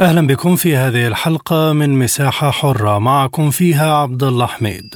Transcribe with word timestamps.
أهلا 0.00 0.26
بكم 0.26 0.56
في 0.56 0.76
هذه 0.76 1.06
الحلقة 1.06 1.72
من 1.72 1.90
مساحة 1.90 2.50
حرة. 2.50 2.98
معكم 2.98 3.50
فيها 3.50 3.94
عبد 3.94 4.22
الله 4.22 4.46
حميد. 4.46 4.94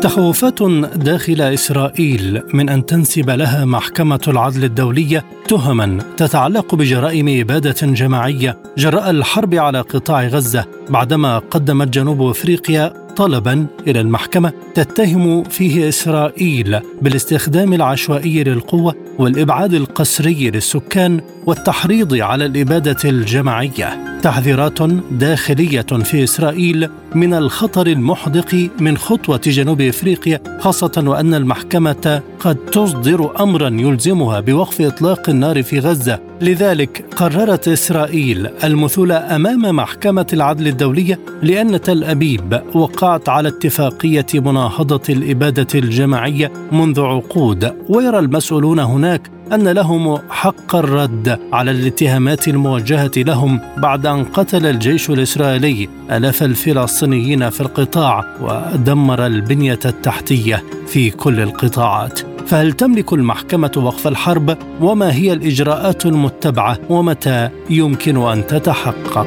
تخوفات 0.00 0.62
داخل 0.96 1.40
إسرائيل 1.40 2.42
من 2.54 2.68
أن 2.68 2.86
تنسب 2.86 3.30
لها 3.30 3.64
محكمة 3.64 4.20
العدل 4.28 4.64
الدولية 4.64 5.24
تهما 5.48 5.98
تتعلق 6.16 6.74
بجرائم 6.74 7.40
إبادة 7.40 7.86
جماعية 7.86 8.58
جراء 8.78 9.10
الحرب 9.10 9.54
على 9.54 9.80
قطاع 9.80 10.26
غزة 10.26 10.64
بعدما 10.88 11.38
قدمت 11.38 11.88
جنوب 11.88 12.22
أفريقيا 12.22 13.05
طلبا 13.16 13.66
إلى 13.86 14.00
المحكمة 14.00 14.52
تتهم 14.74 15.44
فيه 15.44 15.88
إسرائيل 15.88 16.80
بالاستخدام 17.02 17.72
العشوائي 17.72 18.44
للقوة 18.44 18.94
والإبعاد 19.18 19.74
القسري 19.74 20.50
للسكان 20.50 21.20
والتحريض 21.46 22.14
على 22.14 22.46
الإبادة 22.46 23.10
الجماعية. 23.10 24.20
تحذيرات 24.22 24.82
داخلية 25.10 25.82
في 25.82 26.24
إسرائيل 26.24 26.88
من 27.14 27.34
الخطر 27.34 27.86
المحدق 27.86 28.68
من 28.80 28.98
خطوة 28.98 29.40
جنوب 29.46 29.80
إفريقيا 29.80 30.40
خاصة 30.60 31.04
وأن 31.06 31.34
المحكمة 31.34 32.22
قد 32.40 32.56
تصدر 32.56 33.42
امرا 33.42 33.68
يلزمها 33.68 34.40
بوقف 34.40 34.80
إطلاق 34.80 35.30
النار 35.30 35.62
في 35.62 35.78
غزة 35.78 36.18
لذلك 36.40 37.04
قررت 37.16 37.68
إسرائيل 37.68 38.50
المثول 38.64 39.12
أمام 39.12 39.76
محكمة 39.76 40.26
العدل 40.32 40.66
الدولية 40.66 41.18
لأن 41.42 41.80
تل 41.80 42.04
أبيب 42.04 42.60
وقعت 42.74 43.28
على 43.28 43.48
اتفاقية 43.48 44.26
مناهضة 44.34 45.02
الإبادة 45.08 45.66
الجماعية 45.74 46.52
منذ 46.72 47.00
عقود 47.00 47.72
ويرى 47.88 48.18
المسؤولون 48.18 48.78
هناك 48.78 49.30
أن 49.52 49.68
لهم 49.68 50.18
حق 50.30 50.76
الرد 50.76 51.38
على 51.52 51.70
الاتهامات 51.70 52.48
الموجهه 52.48 53.10
لهم 53.16 53.60
بعد 53.76 54.06
أن 54.06 54.24
قتل 54.24 54.66
الجيش 54.66 55.10
الإسرائيلي 55.10 55.88
آلاف 56.10 56.42
الفلسطينيين 56.42 57.50
في 57.50 57.60
القطاع 57.60 58.24
ودمر 58.40 59.26
البنية 59.26 59.78
التحتية 59.84 60.64
في 60.86 61.10
كل 61.10 61.40
القطاعات. 61.40 62.35
فهل 62.46 62.72
تملك 62.72 63.12
المحكمة 63.12 63.72
وقف 63.76 64.06
الحرب؟ 64.06 64.58
وما 64.80 65.12
هي 65.12 65.32
الإجراءات 65.32 66.06
المتبعة؟ 66.06 66.78
ومتى 66.90 67.50
يمكن 67.70 68.16
أن 68.16 68.46
تتحقق؟ 68.46 69.26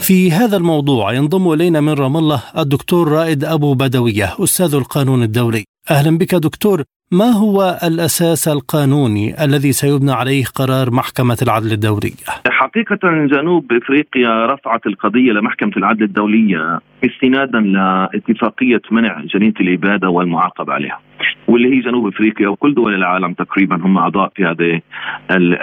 في 0.00 0.32
هذا 0.32 0.56
الموضوع 0.56 1.12
ينضم 1.12 1.52
إلينا 1.52 1.80
من 1.80 1.92
رام 1.92 2.16
الله 2.16 2.42
الدكتور 2.58 3.08
رائد 3.08 3.44
أبو 3.44 3.74
بدوية 3.74 4.34
أستاذ 4.40 4.74
القانون 4.74 5.22
الدولي. 5.22 5.64
أهلا 5.90 6.18
بك 6.18 6.34
دكتور، 6.34 6.84
ما 7.12 7.24
هو 7.24 7.78
الأساس 7.84 8.48
القانوني 8.48 9.44
الذي 9.44 9.72
سيبنى 9.72 10.12
عليه 10.12 10.44
قرار 10.44 10.90
محكمة 10.90 11.36
العدل 11.42 11.72
الدولية؟ 11.72 12.28
حقيقة 12.46 13.26
جنوب 13.26 13.72
إفريقيا 13.72 14.46
رفعت 14.46 14.86
القضية 14.86 15.32
لمحكمة 15.32 15.72
العدل 15.76 16.02
الدولية 16.02 16.80
استنادا 17.04 17.60
لاتفاقية 17.60 18.82
منع 18.90 19.20
جريمه 19.20 19.54
الإبادة 19.60 20.08
والمعاقبة 20.08 20.72
عليها. 20.72 21.00
واللي 21.48 21.76
هي 21.76 21.80
جنوب 21.80 22.06
إفريقيا 22.06 22.48
وكل 22.48 22.74
دول 22.74 22.94
العالم 22.94 23.32
تقريبا 23.32 23.76
هم 23.76 23.98
أعضاء 23.98 24.32
في 24.36 24.44
هذه 24.44 24.80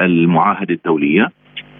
المعاهدة 0.01 0.73
الدولية. 0.73 1.29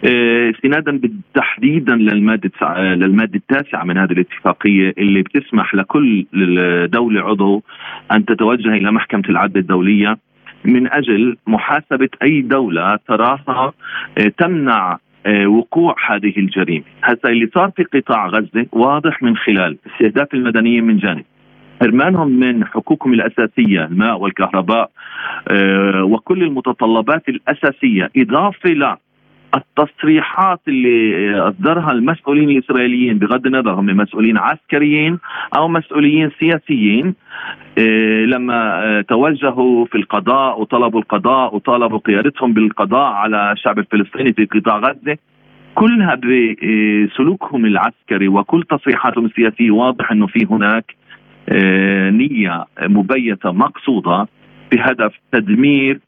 استنادا 0.06 1.00
تحديدا 1.34 1.96
للمادة 1.96 2.52
للمادة 2.78 3.36
التاسعة 3.36 3.84
من 3.84 3.98
هذه 3.98 4.12
الاتفاقية 4.12 4.94
اللي 4.98 5.22
بتسمح 5.22 5.76
لكل 5.76 6.26
دوله 6.92 7.22
عضو 7.22 7.64
أن 8.12 8.26
تتوجه 8.26 8.70
إلى 8.74 8.92
محكمة 8.92 9.24
العدل 9.30 9.60
الدولية 9.60 10.18
من 10.66 10.92
أجل 10.92 11.38
محاسبة 11.48 12.10
أي 12.24 12.42
دولة 12.42 13.00
تراها 13.08 13.74
تمنع 14.38 14.98
وقوع 15.46 15.96
هذه 16.10 16.34
الجريمة، 16.38 16.84
هسا 17.04 17.30
اللي 17.30 17.50
صار 17.54 17.72
في 17.76 17.84
قطاع 17.84 18.28
غزة 18.28 18.66
واضح 18.72 19.24
من 19.24 19.38
خلال 19.38 19.78
استهداف 19.88 20.34
المدنيين 20.34 20.84
من 20.84 20.98
جانب. 20.98 21.26
حرمانهم 21.82 22.28
من 22.40 22.66
حقوقهم 22.66 23.14
الأساسية 23.14 23.86
الماء 23.86 24.20
والكهرباء 24.20 24.92
وكل 26.02 26.44
المتطلبات 26.44 27.30
الأساسية 27.30 28.10
إضافة 28.18 28.98
التصريحات 29.56 30.60
اللي 30.68 31.40
أصدرها 31.40 31.92
المسؤولين 31.92 32.50
الإسرائيليين 32.50 33.18
بغض 33.20 33.46
النظر 33.46 33.72
هم 33.72 33.86
مسؤولين 33.86 34.38
عسكريين 34.38 35.20
أو 35.58 35.68
مسؤولين 35.68 36.32
سياسيين 36.40 37.16
لما 38.28 39.02
توجهوا 39.10 39.86
في 39.86 39.96
القضاء 39.96 40.62
وطلبوا 40.62 41.00
القضاء 41.00 41.56
وطالبوا 41.56 42.00
قيادتهم 42.00 42.54
بالقضاء 42.54 43.12
على 43.14 43.52
الشعب 43.52 43.80
الفلسطيني 43.80 44.34
في 44.34 44.46
قطاع 44.46 44.78
غزة 44.78 45.18
كلها 45.76 46.16
بسلوكهم 46.16 47.66
العسكري 47.66 48.28
وكل 48.28 48.64
تصريحاتهم 48.64 49.26
السياسية 49.26 49.72
واضح 49.72 50.12
إنه 50.12 50.28
في 50.28 50.46
هناك 50.52 50.96
نية 52.12 52.66
مبيتة 52.82 53.52
مقصودة 53.52 54.28
بهدف 54.72 55.14
تدمير 55.32 56.00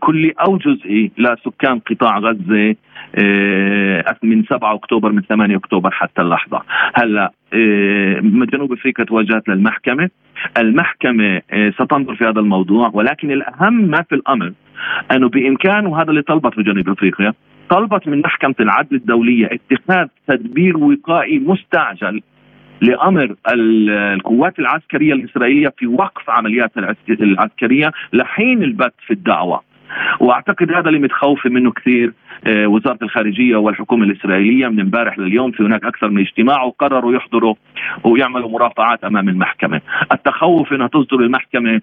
كلي 0.00 0.32
أو 0.46 0.56
جزئي 0.56 1.10
لسكان 1.18 1.78
قطاع 1.78 2.18
غزة 2.18 2.76
من 4.22 4.44
7 4.44 4.74
أكتوبر 4.74 5.12
من 5.12 5.22
8 5.22 5.56
أكتوبر 5.56 5.90
حتى 5.90 6.22
اللحظة. 6.22 6.62
هلأ 6.94 7.32
جنوب 8.52 8.72
أفريقيا 8.72 9.04
توجهت 9.04 9.48
للمحكمة. 9.48 10.10
المحكمة 10.58 11.42
ستنظر 11.78 12.14
في 12.14 12.24
هذا 12.24 12.40
الموضوع 12.40 12.90
ولكن 12.94 13.30
الأهم 13.30 13.74
ما 13.90 14.02
في 14.02 14.14
الأمر 14.14 14.52
أنه 15.12 15.28
بامكان 15.28 15.86
وهذا 15.86 16.10
اللي 16.10 16.22
طلبته 16.22 16.62
جنوب 16.62 16.88
أفريقيا 16.88 17.32
طلبت 17.68 18.08
من 18.08 18.20
محكمة 18.20 18.54
العدل 18.60 18.96
الدولية 18.96 19.48
اتخاذ 19.72 20.06
تدبير 20.28 20.76
وقائي 20.76 21.38
مستعجل 21.38 22.22
لأمر 22.82 23.34
القوات 23.48 24.58
العسكرية 24.58 25.12
الإسرائيلية 25.12 25.72
في 25.78 25.86
وقف 25.86 26.30
عمليات 26.30 26.72
العسكرية 27.08 27.92
لحين 28.12 28.62
البت 28.62 28.94
في 29.06 29.12
الدعوة. 29.12 29.60
وأعتقد 30.20 30.72
هذا 30.72 30.88
اللي 30.88 30.98
متخوفه 30.98 31.50
منه 31.50 31.70
كثير 31.70 32.12
وزارة 32.48 32.98
الخارجية 33.02 33.56
والحكومة 33.56 34.04
الإسرائيلية 34.04 34.68
من 34.68 34.80
امبارح 34.80 35.18
لليوم 35.18 35.50
في 35.50 35.62
هناك 35.62 35.84
أكثر 35.84 36.08
من 36.08 36.20
اجتماع 36.20 36.62
وقرروا 36.62 37.14
يحضروا 37.14 37.54
ويعملوا 38.04 38.50
مرافعات 38.50 39.04
أمام 39.04 39.28
المحكمة، 39.28 39.80
التخوف 40.12 40.72
إنها 40.72 40.86
تصدر 40.86 41.20
المحكمة 41.20 41.80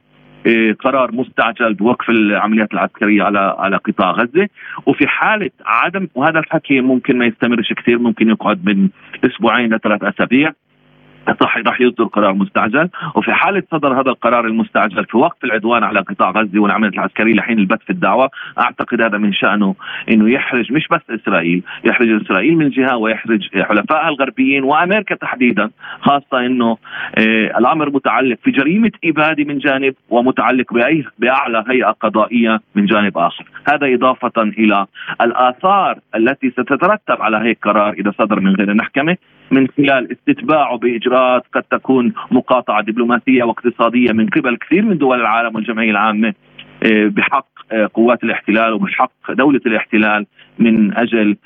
قرار 0.80 1.12
مستعجل 1.12 1.74
بوقف 1.74 2.10
العمليات 2.10 2.74
العسكرية 2.74 3.24
على 3.24 3.56
على 3.60 3.78
قطاع 3.78 4.12
غزة. 4.12 4.48
وفي 4.86 5.08
حالة 5.08 5.52
عدم 5.66 6.08
وهذا 6.16 6.40
الحكي 6.40 6.82
ممكن 6.82 7.18
ما 7.18 7.26
يستمرش 7.26 7.74
كثير 7.74 8.00
ممكن 8.00 8.30
يقعد 8.30 8.66
من 8.66 8.90
أسبوعين 9.26 9.74
لثلاث 9.74 10.04
أسابيع. 10.04 10.54
صح 11.42 11.58
راح 11.58 11.82
يصدر 11.82 12.04
قرار 12.04 12.34
مستعجل 12.34 12.90
وفي 13.16 13.34
حالة 13.34 13.64
صدر 13.72 14.02
هذا 14.02 14.10
القرار 14.10 14.46
المستعجل 14.46 15.06
في 15.06 15.18
وقف 15.18 15.44
العدوان 15.44 15.84
على 15.84 16.00
قطاع 16.00 16.32
غزة 16.32 16.60
والعملية 16.60 16.90
العسكرية 16.90 17.34
لحين 17.34 17.60
البث 17.60 17.80
في 17.84 17.90
الدعوة 17.90 18.30
أعتقد 18.60 19.02
هذا 19.02 19.18
من 19.18 19.34
شأنه 19.34 19.76
أنه 20.10 20.30
يحرج 20.32 20.74
مش 20.74 20.88
بس 20.88 21.02
إسرائيل 21.10 21.64
يحرج 21.84 22.22
إسرائيل 22.22 22.58
من 22.58 22.70
جهة 22.70 22.98
ويحرج 22.98 23.64
حلفائها 23.64 24.10
الغربيين 24.10 24.64
وأمريكا 24.64 25.16
تحديدا 25.16 25.70
خاصة 26.02 26.46
أنه 26.46 26.78
آه 27.18 27.58
الأمر 27.58 27.90
متعلق 27.90 28.38
في 28.44 28.52
جريمة 28.52 28.92
إبادة 29.06 29.44
من 29.44 29.58
جانب 29.58 29.96
ومتعلق 30.10 30.74
بأي 30.74 31.06
بأعلى 31.20 31.64
هيئة 31.70 31.92
قضائية 31.92 32.60
من 32.76 32.86
جانب 32.86 33.18
آخر. 33.18 33.46
هذا 33.68 33.94
إضافة 33.94 34.42
إلى 34.42 34.86
الآثار 35.22 36.00
التي 36.16 36.50
ستترتب 36.50 37.22
على 37.22 37.38
هيك 37.38 37.58
قرار 37.64 37.94
إذا 37.94 38.12
صدر 38.18 38.40
من 38.40 38.56
غير 38.56 38.72
المحكمة 38.72 39.18
من 39.52 39.68
خلال 39.78 40.12
استتباعه 40.12 40.78
بإجراءات 40.78 41.44
قد 41.54 41.64
تكون 41.64 42.14
مقاطعة 42.32 42.84
دبلوماسية 42.84 43.44
واقتصادية 43.44 44.12
من 44.12 44.30
قبل 44.30 44.58
كثير 44.58 44.82
من 44.82 44.98
دول 44.98 45.22
العالم 45.22 45.56
والجمعية 45.56 45.92
العامة 45.92 46.34
بحق 46.86 47.48
قوات 47.94 48.24
الاحتلال 48.24 48.74
وبحق 48.74 49.12
دولة 49.32 49.62
الاحتلال 49.66 50.26
من 50.60 50.98
أجل 50.98 51.38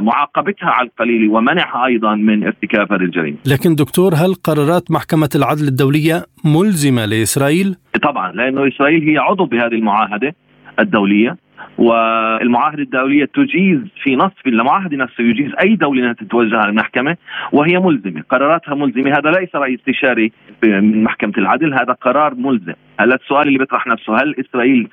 معاقبتها 0.00 0.68
على 0.68 0.88
القليل 0.88 1.28
ومنعها 1.28 1.86
أيضا 1.86 2.14
من 2.14 2.44
ارتكاب 2.44 2.92
هذه 2.92 3.02
الجريمة. 3.02 3.36
لكن 3.46 3.74
دكتور 3.74 4.14
هل 4.14 4.34
قرارات 4.34 4.90
محكمة 4.90 5.28
العدل 5.34 5.68
الدولية 5.68 6.24
ملزمة 6.44 7.04
لإسرائيل؟ 7.04 7.76
طبعا 8.02 8.32
لأنه 8.32 8.68
إسرائيل 8.68 9.10
هي 9.10 9.18
عضو 9.18 9.44
بهذه 9.44 9.74
المعاهدة 9.74 10.34
الدولية 10.80 11.36
والمعاهده 11.78 12.82
الدولية 12.82 13.24
تجيز 13.24 13.78
في 14.02 14.16
نص 14.16 14.32
في 14.42 14.50
المعاهده 14.50 14.96
نفسه 14.96 15.24
يجيز 15.24 15.52
أي 15.60 15.76
دولة 15.76 16.02
إنها 16.02 16.12
تتوجه 16.12 16.56
على 16.56 16.70
المحكمة 16.70 17.16
وهي 17.52 17.78
ملزمة، 17.78 18.22
قراراتها 18.30 18.74
ملزمة، 18.74 19.10
هذا 19.18 19.30
ليس 19.30 19.54
رأي 19.54 19.74
استشاري 19.74 20.32
من 20.64 21.04
محكمة 21.04 21.32
العدل، 21.38 21.74
هذا 21.74 21.92
قرار 21.92 22.34
ملزم، 22.34 22.74
هلا 23.00 23.14
السؤال 23.14 23.48
اللي 23.48 23.58
بيطرح 23.58 23.86
نفسه 23.86 24.16
هل 24.16 24.34
إسرائيل 24.40 24.88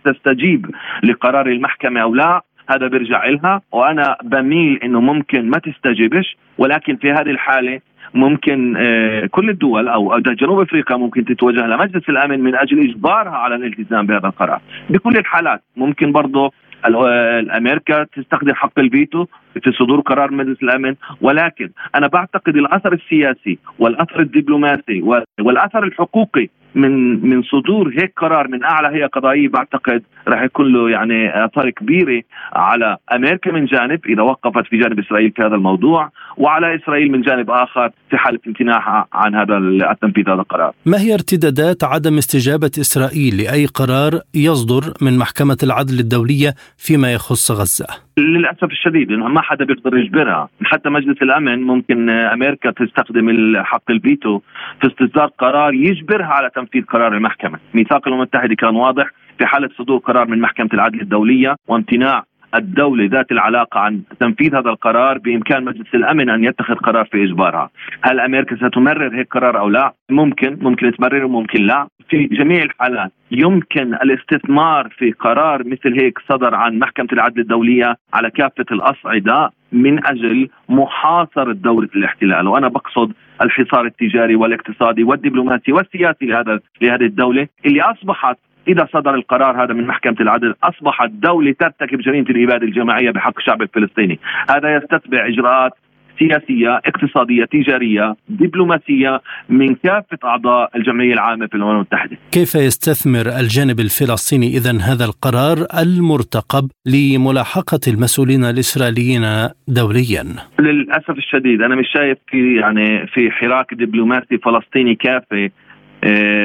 ستستجيب 0.00 0.70
لقرار 1.02 1.46
المحكمة 1.46 2.00
أو 2.00 2.14
لا؟ 2.14 2.42
هذا 2.70 2.86
بيرجع 2.86 3.26
لها 3.26 3.60
وأنا 3.72 4.16
بميل 4.22 4.80
إنه 4.82 5.00
ممكن 5.00 5.50
ما 5.50 5.58
تستجيبش 5.58 6.36
ولكن 6.58 6.96
في 6.96 7.12
هذه 7.12 7.30
الحالة 7.30 7.80
ممكن 8.14 8.76
آه، 8.76 9.26
كل 9.26 9.50
الدول 9.50 9.88
أو 9.88 10.18
جنوب 10.18 10.60
أفريقيا 10.60 10.96
ممكن 10.96 11.24
تتوجه 11.24 11.66
لمجلس 11.66 12.08
الأمن 12.08 12.40
من 12.40 12.54
أجل 12.54 12.80
إجبارها 12.80 13.36
على 13.36 13.54
الالتزام 13.54 14.06
بهذا 14.06 14.26
القرار. 14.26 14.60
بكل 14.90 15.16
الحالات 15.16 15.62
ممكن 15.76 16.12
برضه 16.12 16.52
الامريكا 16.86 18.04
تستخدم 18.04 18.54
حق 18.54 18.78
الفيتو 18.78 19.26
في 19.62 19.72
صدور 19.72 20.00
قرار 20.00 20.30
مجلس 20.30 20.62
الأمن. 20.62 20.94
ولكن 21.20 21.70
أنا 21.94 22.06
بعتقد 22.06 22.56
الأثر 22.56 22.92
السياسي 22.92 23.58
والأثر 23.78 24.20
الدبلوماسي 24.20 25.02
والأثر 25.40 25.84
الحقوقي 25.84 26.48
من 26.74 27.20
من 27.30 27.42
صدور 27.42 27.94
هيك 27.98 28.12
قرار 28.16 28.48
من 28.48 28.64
أعلى 28.64 28.88
هيئة 28.96 29.06
قضائية 29.06 29.48
بعتقد 29.48 30.02
راح 30.28 30.42
يكون 30.42 30.72
له 30.72 30.90
يعني 30.90 31.44
آثار 31.44 31.70
كبيرة 31.70 32.22
على 32.52 32.96
أمريكا 33.12 33.52
من 33.52 33.64
جانب 33.64 34.06
إذا 34.06 34.22
وقفت 34.22 34.66
في 34.66 34.78
جانب 34.78 34.98
إسرائيل 34.98 35.32
في 35.36 35.42
هذا 35.42 35.54
الموضوع 35.54 36.10
وعلى 36.36 36.74
إسرائيل 36.74 37.12
من 37.12 37.20
جانب 37.22 37.50
آخر 37.50 37.90
في 38.10 38.16
حاله 38.16 38.38
امتناعها 38.46 39.06
عن 39.12 39.34
هذا 39.34 39.56
التنفيذ 39.92 40.28
هذا 40.28 40.40
القرار. 40.40 40.72
ما 40.86 41.00
هي 41.00 41.14
ارتدادات 41.14 41.84
عدم 41.84 42.18
استجابة 42.18 42.70
إسرائيل 42.80 43.36
لأي 43.42 43.66
قرار 43.66 44.20
يصدر 44.34 44.94
من 45.02 45.18
محكمة 45.18 45.56
العدل 45.62 45.98
الدولية 46.00 46.54
فيما 46.76 47.12
يخص 47.12 47.50
غزة؟ 47.50 48.07
للأسف 48.18 48.64
الشديد 48.64 49.12
انه 49.12 49.28
ما 49.28 49.40
حدا 49.40 49.64
بيقدر 49.64 49.98
يجبرها، 49.98 50.48
حتى 50.64 50.88
مجلس 50.88 51.22
الأمن 51.22 51.62
ممكن 51.62 52.10
أمريكا 52.10 52.70
تستخدم 52.70 53.56
حق 53.56 53.90
الفيتو 53.90 54.40
في 54.80 54.86
استصدار 54.86 55.26
قرار 55.26 55.74
يجبرها 55.74 56.26
على 56.26 56.50
تنفيذ 56.54 56.84
قرار 56.84 57.14
المحكمة، 57.14 57.58
ميثاق 57.74 58.06
الأمم 58.06 58.22
المتحدة 58.22 58.54
كان 58.54 58.76
واضح 58.76 59.10
في 59.38 59.46
حالة 59.46 59.68
صدور 59.78 59.98
قرار 59.98 60.28
من 60.28 60.40
محكمة 60.40 60.68
العدل 60.74 61.00
الدولية 61.00 61.56
وامتناع 61.68 62.24
الدولة 62.54 63.06
ذات 63.06 63.32
العلاقة 63.32 63.80
عن 63.80 64.02
تنفيذ 64.20 64.54
هذا 64.54 64.70
القرار 64.70 65.18
بإمكان 65.18 65.64
مجلس 65.64 65.94
الأمن 65.94 66.30
أن 66.30 66.44
يتخذ 66.44 66.74
قرار 66.74 67.04
في 67.04 67.24
إجبارها. 67.24 67.70
هل 68.02 68.20
أمريكا 68.20 68.56
ستمرر 68.56 69.18
هيك 69.18 69.28
قرار 69.34 69.58
أو 69.58 69.68
لا؟ 69.68 69.92
ممكن 70.10 70.58
ممكن 70.60 70.92
تمرر 70.92 71.24
وممكن 71.24 71.62
لا. 71.62 71.86
في 72.08 72.24
جميع 72.24 72.62
الحالات 72.62 73.12
يمكن 73.30 73.94
الاستثمار 73.94 74.88
في 74.98 75.12
قرار 75.12 75.64
مثل 75.66 76.00
هيك 76.00 76.18
صدر 76.28 76.54
عن 76.54 76.78
محكمة 76.78 77.08
العدل 77.12 77.40
الدولية 77.40 77.96
على 78.14 78.30
كافة 78.30 78.64
الأصعدة 78.72 79.50
من 79.72 80.06
أجل 80.06 80.48
محاصرة 80.68 81.52
دولة 81.52 81.88
الاحتلال. 81.96 82.48
وأنا 82.48 82.68
بقصد 82.68 83.12
الحصار 83.42 83.84
التجاري 83.86 84.36
والاقتصادي 84.36 85.04
والدبلوماسي 85.04 85.72
والسياسي 85.72 86.26
لهذا 86.26 86.60
لهذه 86.82 87.04
الدولة 87.04 87.48
اللي 87.66 87.82
أصبحت 87.82 88.38
إذا 88.68 88.88
صدر 88.92 89.14
القرار 89.14 89.64
هذا 89.64 89.74
من 89.74 89.86
محكمة 89.86 90.16
العدل 90.20 90.54
أصبحت 90.62 91.10
دولة 91.10 91.54
ترتكب 91.60 91.98
جريمة 92.00 92.30
الإبادة 92.30 92.66
الجماعية 92.66 93.10
بحق 93.10 93.38
الشعب 93.38 93.62
الفلسطيني، 93.62 94.18
هذا 94.50 94.76
يستتبع 94.76 95.26
إجراءات 95.26 95.72
سياسية، 96.18 96.80
اقتصادية، 96.86 97.44
تجارية، 97.44 98.16
دبلوماسية 98.28 99.20
من 99.48 99.74
كافة 99.74 100.18
أعضاء 100.24 100.70
الجمعية 100.76 101.12
العامة 101.12 101.46
في 101.46 101.54
الأمم 101.54 101.70
المتحدة. 101.70 102.16
كيف 102.32 102.54
يستثمر 102.54 103.26
الجانب 103.40 103.80
الفلسطيني 103.80 104.46
إذا 104.46 104.70
هذا 104.70 105.04
القرار 105.04 105.58
المرتقب 105.82 106.70
لملاحقة 106.86 107.80
المسؤولين 107.88 108.44
الإسرائيليين 108.44 109.22
دوليا؟ 109.68 110.24
للأسف 110.58 111.10
الشديد 111.10 111.62
أنا 111.62 111.74
مش 111.74 111.86
شايف 111.94 112.18
في 112.28 112.56
يعني 112.56 113.06
في 113.06 113.30
حراك 113.30 113.74
دبلوماسي 113.74 114.38
فلسطيني 114.38 114.94
كافي 114.94 115.50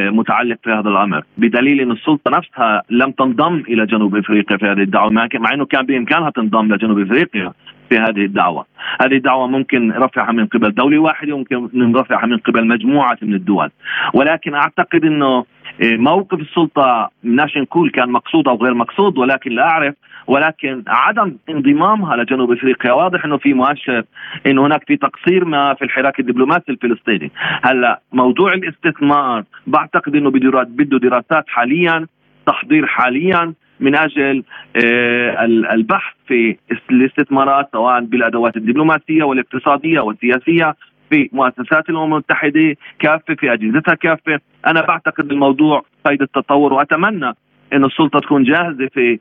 متعلق 0.09 0.57
في 0.63 0.69
هذا 0.69 0.89
الأمر. 0.89 1.23
بدليل 1.37 1.81
إن 1.81 1.91
السلطة 1.91 2.31
نفسها 2.31 2.81
لم 2.89 3.11
تنضم 3.11 3.63
إلى 3.67 3.85
جنوب 3.85 4.15
إفريقيا 4.15 4.57
في 4.57 4.65
هذه 4.65 4.81
الدعوة 4.81 5.11
مع 5.11 5.53
إنه 5.53 5.65
كان 5.65 5.85
بإمكانها 5.85 6.29
تنضم 6.29 6.73
لجنوب 6.73 6.99
إفريقيا 6.99 7.53
في 7.89 7.97
هذه 7.97 8.25
الدعوة. 8.25 8.65
هذه 9.01 9.15
الدعوة 9.15 9.47
ممكن 9.47 9.91
رفعها 9.91 10.31
من 10.31 10.45
قبل 10.45 10.71
دولة 10.73 10.99
واحدة 10.99 11.33
وممكن 11.33 11.95
رفعها 11.95 12.25
من 12.25 12.37
قبل 12.37 12.67
مجموعة 12.67 13.17
من 13.21 13.33
الدول. 13.33 13.69
ولكن 14.13 14.53
أعتقد 14.53 15.05
إنه 15.05 15.45
آه، 15.81 15.95
موقف 15.95 16.39
السلطة 16.39 17.09
ناش 17.23 17.57
نقول 17.57 17.89
كان 17.89 18.11
مقصود 18.11 18.47
أو 18.47 18.55
غير 18.55 18.73
مقصود 18.73 19.17
ولكن 19.17 19.51
لا 19.51 19.63
أعرف 19.63 19.95
ولكن 20.27 20.83
عدم 20.87 21.37
انضمامها 21.49 22.15
لجنوب 22.15 22.51
إفريقيا 22.51 22.91
واضح 22.91 23.25
إنه 23.25 23.37
في 23.37 23.53
مؤشر 23.53 24.03
إنه 24.45 24.65
هناك 24.65 24.83
في 24.87 24.97
تقصير 24.97 25.45
ما 25.45 25.73
في 25.73 25.85
الحراك 25.85 26.19
الدبلوماسي 26.19 26.63
الفلسطيني. 26.69 27.31
هلا 27.63 28.01
موضوع 28.13 28.53
الاستثمار 28.53 29.43
بعتقد 29.67 30.15
إنه 30.15 30.31
بده 30.31 30.99
دراسات 30.99 31.45
حاليا 31.47 32.07
تحضير 32.45 32.85
حاليا 32.85 33.53
من 33.79 33.95
أجل 33.95 34.43
آه، 34.85 35.45
البحث 35.73 36.13
في 36.27 36.57
الاستثمارات 36.91 37.69
سواء 37.71 38.01
بالأدوات 38.01 38.57
الدبلوماسية 38.57 39.23
والاقتصادية 39.23 39.99
والسياسية 39.99 40.75
في 41.09 41.29
مؤسسات 41.33 41.89
الأمم 41.89 42.13
المتحدة 42.13 42.75
كافة 42.99 43.35
في 43.35 43.53
أجهزتها 43.53 43.95
كافة، 43.95 44.39
أنا 44.67 44.81
بعتقد 44.81 45.31
الموضوع 45.31 45.83
قيد 46.05 46.21
التطور 46.21 46.73
وأتمنى 46.73 47.33
إنه 47.73 47.87
السلطة 47.87 48.19
تكون 48.19 48.43
جاهزة 48.43 48.87
في 48.93 49.19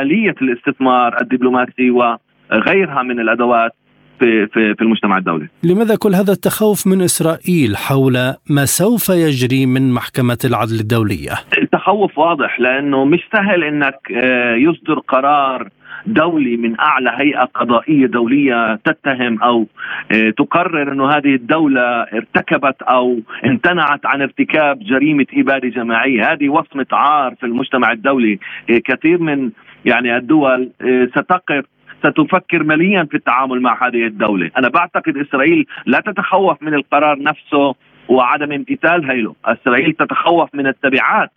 آلية 0.00 0.34
الاستثمار 0.42 1.20
الدبلوماسي 1.20 1.90
وغيرها 1.90 3.02
من 3.02 3.20
الأدوات 3.20 3.72
في 4.18 4.46
في 4.46 4.74
في 4.74 4.82
المجتمع 4.82 5.18
الدولي. 5.18 5.48
لماذا 5.62 5.96
كل 5.96 6.14
هذا 6.14 6.32
التخوف 6.32 6.86
من 6.86 7.02
إسرائيل 7.02 7.76
حول 7.76 8.16
ما 8.50 8.64
سوف 8.64 9.08
يجري 9.08 9.66
من 9.66 9.92
محكمة 9.92 10.38
العدل 10.44 10.80
الدولية؟ 10.80 11.32
التخوف 11.58 12.18
واضح 12.18 12.60
لأنه 12.60 13.04
مش 13.04 13.20
سهل 13.32 13.64
إنك 13.64 13.98
آه، 14.16 14.54
يصدر 14.54 14.98
قرار 14.98 15.68
دولي 16.06 16.56
من 16.56 16.80
أعلى 16.80 17.12
هيئة 17.16 17.44
قضائية 17.44 18.06
دولية 18.06 18.74
تتهم 18.74 19.42
أو 19.42 19.66
آه، 20.12 20.30
تقرر 20.30 20.92
أنه 20.92 21.10
هذه 21.10 21.34
الدولة 21.34 21.82
ارتكبت 22.02 22.82
أو 22.82 23.20
امتنعت 23.46 24.06
عن 24.06 24.22
ارتكاب 24.22 24.78
جريمة 24.78 25.26
إبادة 25.34 25.68
جماعية، 25.68 26.32
هذه 26.32 26.48
وصمة 26.48 26.86
عار 26.92 27.34
في 27.34 27.46
المجتمع 27.46 27.92
الدولي، 27.92 28.38
آه، 28.70 28.78
كثير 28.84 29.18
من 29.18 29.50
يعني 29.84 30.16
الدول 30.16 30.70
آه، 30.82 31.04
ستقف 31.04 31.64
ستفكر 31.98 32.64
مليا 32.64 33.04
في 33.04 33.16
التعامل 33.16 33.60
مع 33.60 33.86
هذه 33.88 34.06
الدولة. 34.06 34.50
أنا 34.58 34.68
بعتقد 34.68 35.16
إسرائيل 35.16 35.66
لا 35.86 36.00
تتخوف 36.00 36.62
من 36.62 36.74
القرار 36.74 37.22
نفسه 37.22 37.74
وعدم 38.08 38.52
امتثال 38.52 39.24
له 39.24 39.34
إسرائيل 39.44 39.92
تتخوف 39.92 40.54
من 40.54 40.66
التبعات 40.66 41.30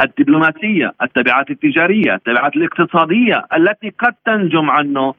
الدبلوماسية، 0.00 0.92
التبعات 1.02 1.50
التجارية، 1.50 2.14
التبعات 2.14 2.56
الاقتصادية 2.56 3.46
التي 3.56 3.92
قد 3.98 4.14
تنجم 4.26 4.70
عنه 4.70 5.14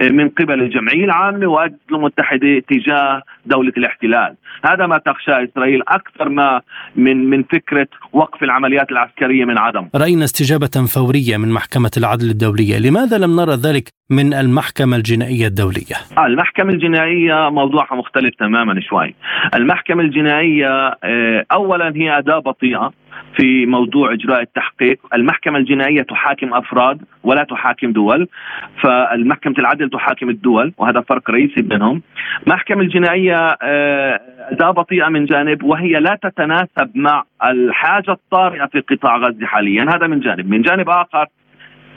من 0.00 0.28
قبل 0.28 0.62
الجمعية 0.62 1.04
العامة 1.04 1.46
والامم 1.46 2.06
المتحدة 2.06 2.62
تجاه 2.68 3.22
دولة 3.46 3.72
الاحتلال، 3.76 4.34
هذا 4.64 4.86
ما 4.86 4.98
تخشى 4.98 5.44
إسرائيل 5.44 5.82
أكثر 5.88 6.28
ما 6.28 6.60
من 6.96 7.30
من 7.30 7.42
فكرة 7.42 7.88
وقف 8.12 8.42
العمليات 8.42 8.90
العسكرية 8.90 9.44
من 9.44 9.58
عدم. 9.58 9.88
رأينا 9.94 10.24
استجابة 10.24 10.86
فورية 10.94 11.36
من 11.36 11.48
محكمة 11.52 11.90
العدل 11.96 12.30
الدولية، 12.30 12.78
لماذا 12.78 13.18
لم 13.18 13.36
نرى 13.36 13.54
ذلك 13.54 13.88
من 14.10 14.34
المحكمة 14.34 14.96
الجنائية 14.96 15.46
الدولية؟ 15.46 15.96
آه 16.18 16.26
المحكمة 16.26 16.72
الجنائية 16.72 17.50
موضوعها 17.50 17.94
مختلف 17.96 18.34
تماما 18.38 18.80
شوي. 18.80 19.14
المحكمة 19.54 20.02
الجنائية 20.02 20.96
آه، 21.04 21.44
أولا 21.52 21.92
هي 21.96 22.18
أداة 22.18 22.38
بطيئة. 22.38 22.92
في 23.36 23.66
موضوع 23.66 24.12
إجراء 24.12 24.42
التحقيق، 24.42 24.98
المحكمة 25.14 25.58
الجنائية 25.58 26.02
تحاكم 26.02 26.54
أفراد 26.54 27.02
ولا 27.24 27.44
تحاكم 27.44 27.92
دول، 27.92 28.28
فالمحكمة 28.82 29.54
العدل 29.58 29.90
تحاكم 29.90 30.30
الدول 30.30 30.72
وهذا 30.78 31.00
فرق 31.00 31.30
رئيسي 31.30 31.62
بينهم. 31.62 32.02
المحكمه 32.46 32.80
الجنائية 32.80 33.56
آه، 33.62 34.20
أداة 34.50 34.70
بطيئة 34.70 35.08
من 35.08 35.24
جانب 35.24 35.62
وهي 35.62 35.92
لا 35.92 36.18
تتناسب 36.22 36.90
مع 36.94 37.24
الحاجة 37.44 38.10
الطارئة 38.10 38.66
في 38.66 38.80
قطاع 38.80 39.16
غزة 39.16 39.46
حاليا، 39.46 39.82
هذا 39.82 40.06
من 40.06 40.20
جانب، 40.20 40.50
من 40.50 40.62
جانب 40.62 40.88
آخر 40.88 41.26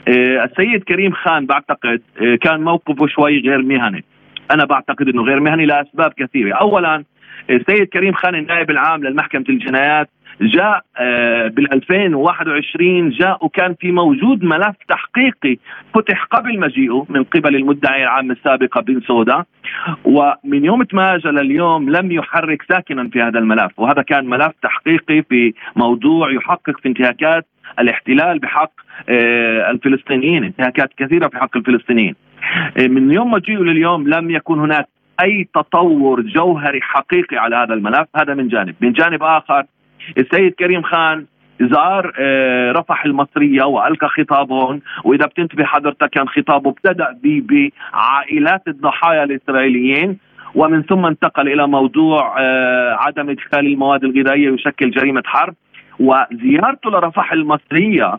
آه، 0.08 0.44
السيد 0.44 0.84
كريم 0.84 1.12
خان 1.12 1.46
بعتقد 1.46 2.02
آه، 2.22 2.36
كان 2.36 2.60
موقفه 2.60 3.06
شوي 3.06 3.40
غير 3.40 3.62
مهني. 3.62 4.04
أنا 4.50 4.64
بعتقد 4.64 5.08
إنه 5.08 5.22
غير 5.22 5.40
مهني 5.40 5.66
لأسباب 5.66 6.12
كثيرة، 6.12 6.54
اولا 6.54 7.04
السيد 7.50 7.88
كريم 7.88 8.12
خان 8.12 8.34
النائب 8.34 8.70
العام 8.70 9.04
للمحكمة 9.04 9.44
الجنايات 9.48 10.10
جاء 10.40 10.82
آه، 10.96 11.48
بال 11.48 11.74
2021 11.74 13.10
جاء 13.10 13.44
وكان 13.44 13.74
في 13.74 13.92
موجود 13.92 14.44
ملف 14.44 14.76
تحقيقي 14.88 15.56
فتح 15.94 16.24
قبل 16.24 16.60
مجيئه 16.60 17.06
من 17.08 17.24
قبل 17.24 17.56
المدعي 17.56 18.02
العام 18.02 18.30
السابقه 18.30 18.80
بن 18.80 19.00
سودا. 19.00 19.44
ومن 20.04 20.64
يوم 20.64 20.82
تماجى 20.82 21.28
لليوم 21.28 21.90
لم 21.90 22.12
يحرك 22.12 22.62
ساكنا 22.62 23.08
في 23.08 23.22
هذا 23.22 23.38
الملف. 23.38 23.78
وهذا 23.78 24.02
كان 24.02 24.26
ملف 24.26 24.52
تحقيقي 24.62 25.22
في 25.22 25.54
موضوع 25.76 26.32
يحقق 26.32 26.80
في 26.80 26.88
انتهاكات 26.88 27.46
الاحتلال 27.78 28.38
بحق 28.38 28.72
آه، 29.08 29.70
الفلسطينيين 29.70 30.44
انتهاكات 30.44 30.90
كثيرة 30.96 31.28
في 31.28 31.38
حق 31.38 31.56
الفلسطينيين. 31.56 32.14
آه، 32.78 32.86
من 32.86 33.10
يوم 33.10 33.30
مجيئه 33.30 33.58
لليوم 33.58 34.08
لم 34.08 34.30
يكن 34.30 34.58
هناك 34.58 34.88
أي 35.22 35.48
تطور 35.54 36.20
جوهري 36.20 36.80
حقيقي 36.82 37.36
على 37.36 37.56
هذا 37.56 37.74
الملف. 37.74 38.08
هذا 38.16 38.34
من 38.34 38.48
جانب. 38.48 38.74
من 38.80 38.92
جانب 38.92 39.22
آخر 39.22 39.64
السيد 40.18 40.54
كريم 40.54 40.82
خان 40.82 41.26
زار 41.60 42.12
آه، 42.18 42.72
رفح 42.72 43.04
المصرية 43.04 43.64
وألقى 43.64 44.08
خطابهم 44.08 44.80
وإذا 45.04 45.26
بتنتبه 45.26 45.64
حضرتك 45.64 46.10
كان 46.10 46.28
خطابه 46.28 46.70
ابتدأ 46.70 47.18
بعائلات 47.22 48.62
الضحايا 48.68 49.24
الإسرائيليين 49.24 50.18
ومن 50.54 50.82
ثم 50.82 51.06
انتقل 51.06 51.48
إلى 51.48 51.66
موضوع 51.66 52.36
آه، 52.38 52.96
عدم 52.98 53.30
إدخال 53.30 53.66
المواد 53.66 54.04
الغذائية 54.04 54.50
يشكل 54.50 54.90
جريمة 54.90 55.22
حرب. 55.26 55.54
وزيارته 56.00 56.90
لرفح 56.90 57.32
المصرية 57.32 58.18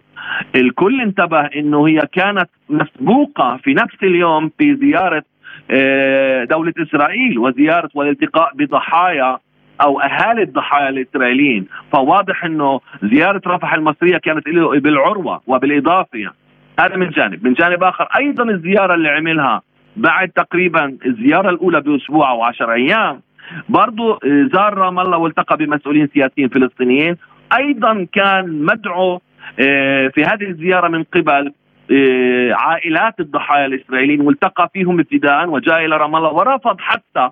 الكل 0.55 1.01
انتبه 1.01 1.39
إنه 1.39 1.87
هي 1.87 2.01
كانت 2.11 2.49
مسبوقة 2.69 3.59
في 3.63 3.73
نفس 3.73 3.95
اليوم 4.03 4.51
في 4.57 4.75
زيارة 4.75 5.23
آه، 5.71 6.43
دولة 6.43 6.73
إسرائيل 6.77 7.39
وزيارة 7.39 7.89
والالتقاء 7.93 8.51
بضحايا 8.55 9.37
أو 9.81 9.99
أهالي 9.99 10.41
الضحايا 10.43 10.89
الإسرائيليين. 10.89 11.67
فواضح 11.93 12.45
إنه 12.45 12.81
زيارة 13.03 13.41
رفح 13.47 13.73
المصرية 13.73 14.17
كانت 14.17 14.47
له 14.47 14.79
بالعروة 14.79 15.41
وبالاضافه 15.47 16.31
هذا 16.79 16.95
من 16.95 17.09
جانب. 17.09 17.47
من 17.47 17.53
جانب 17.53 17.83
آخر 17.83 18.07
أيضا 18.19 18.43
الزيارة 18.43 18.93
اللي 18.93 19.09
عملها 19.09 19.61
بعد 19.95 20.29
تقريبا 20.29 20.97
الزيارة 21.05 21.49
الأولى 21.49 21.81
بأسبوع 21.81 22.31
أو 22.31 22.43
10 22.43 22.73
أيام. 22.73 23.21
برضو 23.69 24.19
زار 24.53 24.73
رام 24.73 24.99
الله 24.99 25.17
والتقى 25.17 25.57
بمسؤولين 25.57 26.07
سياسيين 26.13 26.49
فلسطينيين. 26.49 27.17
أيضا 27.57 28.07
كان 28.13 28.65
مدعو 28.65 29.21
آه، 29.59 30.07
في 30.07 30.23
هذه 30.23 30.43
الزيارة 30.43 30.87
من 30.87 31.03
قبل 31.03 31.53
آه، 31.91 32.53
عائلات 32.53 33.19
الضحايا 33.19 33.65
الإسرائيليين 33.65 34.21
والتقى 34.21 34.69
فيهم 34.73 34.99
ابتداء 34.99 35.49
وجاء 35.49 35.85
إلى 35.85 35.97
رام 35.97 36.15
الله 36.15 36.33
ورفض 36.33 36.79
حتى 36.79 37.29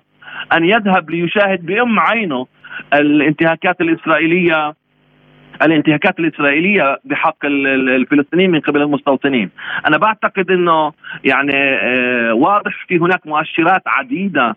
أن 0.52 0.64
يذهب 0.64 1.10
ليشاهد 1.10 1.66
بأم 1.66 2.00
عينه 2.00 2.46
الانتهاكات 2.94 3.80
الإسرائيلية 3.80 4.74
الانتهاكات 5.62 6.18
الإسرائيلية 6.18 6.98
بحق 7.04 7.36
الفلسطينيين 7.44 8.50
من 8.50 8.60
قبل 8.60 8.82
المستوطنين. 8.82 9.50
أنا 9.86 9.98
بعتقد 9.98 10.50
إنه 10.50 10.92
يعني 11.24 11.52
آه، 11.54 12.34
واضح 12.34 12.86
في 12.88 12.98
هناك 12.98 13.26
مؤشرات 13.26 13.82
عديدة 13.86 14.56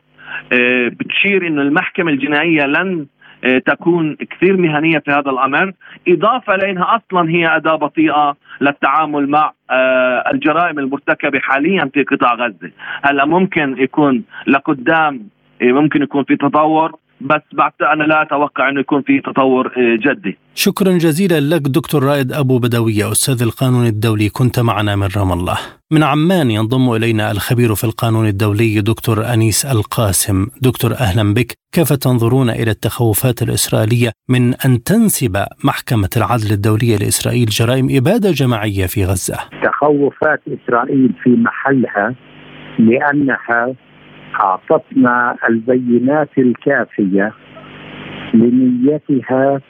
آه، 0.53 0.87
بتشير 0.87 1.47
إنه 1.47 1.61
المحكمة 1.61 2.11
الجنائية 2.11 2.65
لن 2.65 3.05
آه، 3.43 3.57
تكون 3.57 4.15
كثير 4.15 4.57
مهنية 4.57 4.99
في 4.99 5.11
هذا 5.11 5.29
الأمر، 5.29 5.71
إضافة 6.07 6.55
لانها 6.55 6.95
أصلا 6.95 7.29
هي 7.29 7.55
أداة 7.55 7.75
بطيئة 7.75 8.35
للتعامل 8.61 9.29
مع 9.29 9.53
الجرائم 10.33 10.79
المرتكبة 10.79 11.39
حاليا 11.39 11.89
في 11.93 12.03
قطاع 12.03 12.33
غزة، 12.33 12.71
هلأ 13.03 13.25
ممكن 13.25 13.75
يكون 13.77 14.23
لقدام 14.47 15.19
ممكن 15.71 16.01
يكون 16.01 16.23
في 16.23 16.35
تطور 16.35 16.91
بس 17.21 17.41
بعد 17.53 17.71
أنا 17.81 18.03
لا 18.03 18.21
أتوقع 18.21 18.69
إنه 18.69 18.79
يكون 18.79 19.01
في 19.01 19.19
تطور 19.19 19.71
إيه، 19.77 19.97
جدي. 19.99 20.37
شكرا 20.55 20.91
جزيلا 20.91 21.55
لك 21.55 21.61
دكتور 21.61 22.03
رائد 22.03 22.31
أبو 22.33 22.59
بدوية 22.59 23.11
أستاذ 23.11 23.41
القانون 23.41 23.85
الدولي 23.85 24.29
كنت 24.29 24.59
معنا 24.59 24.95
من 24.95 25.07
رام 25.17 25.31
الله. 25.31 25.57
من 25.91 26.03
عمان 26.03 26.51
ينضم 26.51 26.91
إلينا 26.95 27.31
الخبير 27.31 27.75
في 27.75 27.83
القانون 27.83 28.27
الدولي 28.27 28.81
دكتور 28.81 29.33
أنيس 29.33 29.65
القاسم، 29.65 30.47
دكتور 30.61 30.91
أهلا 30.91 31.33
بك، 31.33 31.53
كيف 31.71 31.93
تنظرون 31.93 32.49
إلى 32.49 32.71
التخوفات 32.71 33.41
الإسرائيلية 33.41 34.11
من 34.29 34.53
أن 34.65 34.83
تنسب 34.83 35.37
محكمة 35.63 36.09
العدل 36.17 36.51
الدولية 36.51 36.97
لإسرائيل 36.97 37.45
جرائم 37.45 37.87
إبادة 37.91 38.31
جماعية 38.31 38.85
في 38.85 39.05
غزة؟ 39.05 39.37
تخوفات 39.63 40.41
إسرائيل 40.47 41.13
في 41.23 41.29
محلها 41.29 42.15
لأنها 42.79 43.75
أعطتنا 44.35 45.35
البينات 45.49 46.29
الكافية 46.37 47.33
لنيتها 48.33 49.61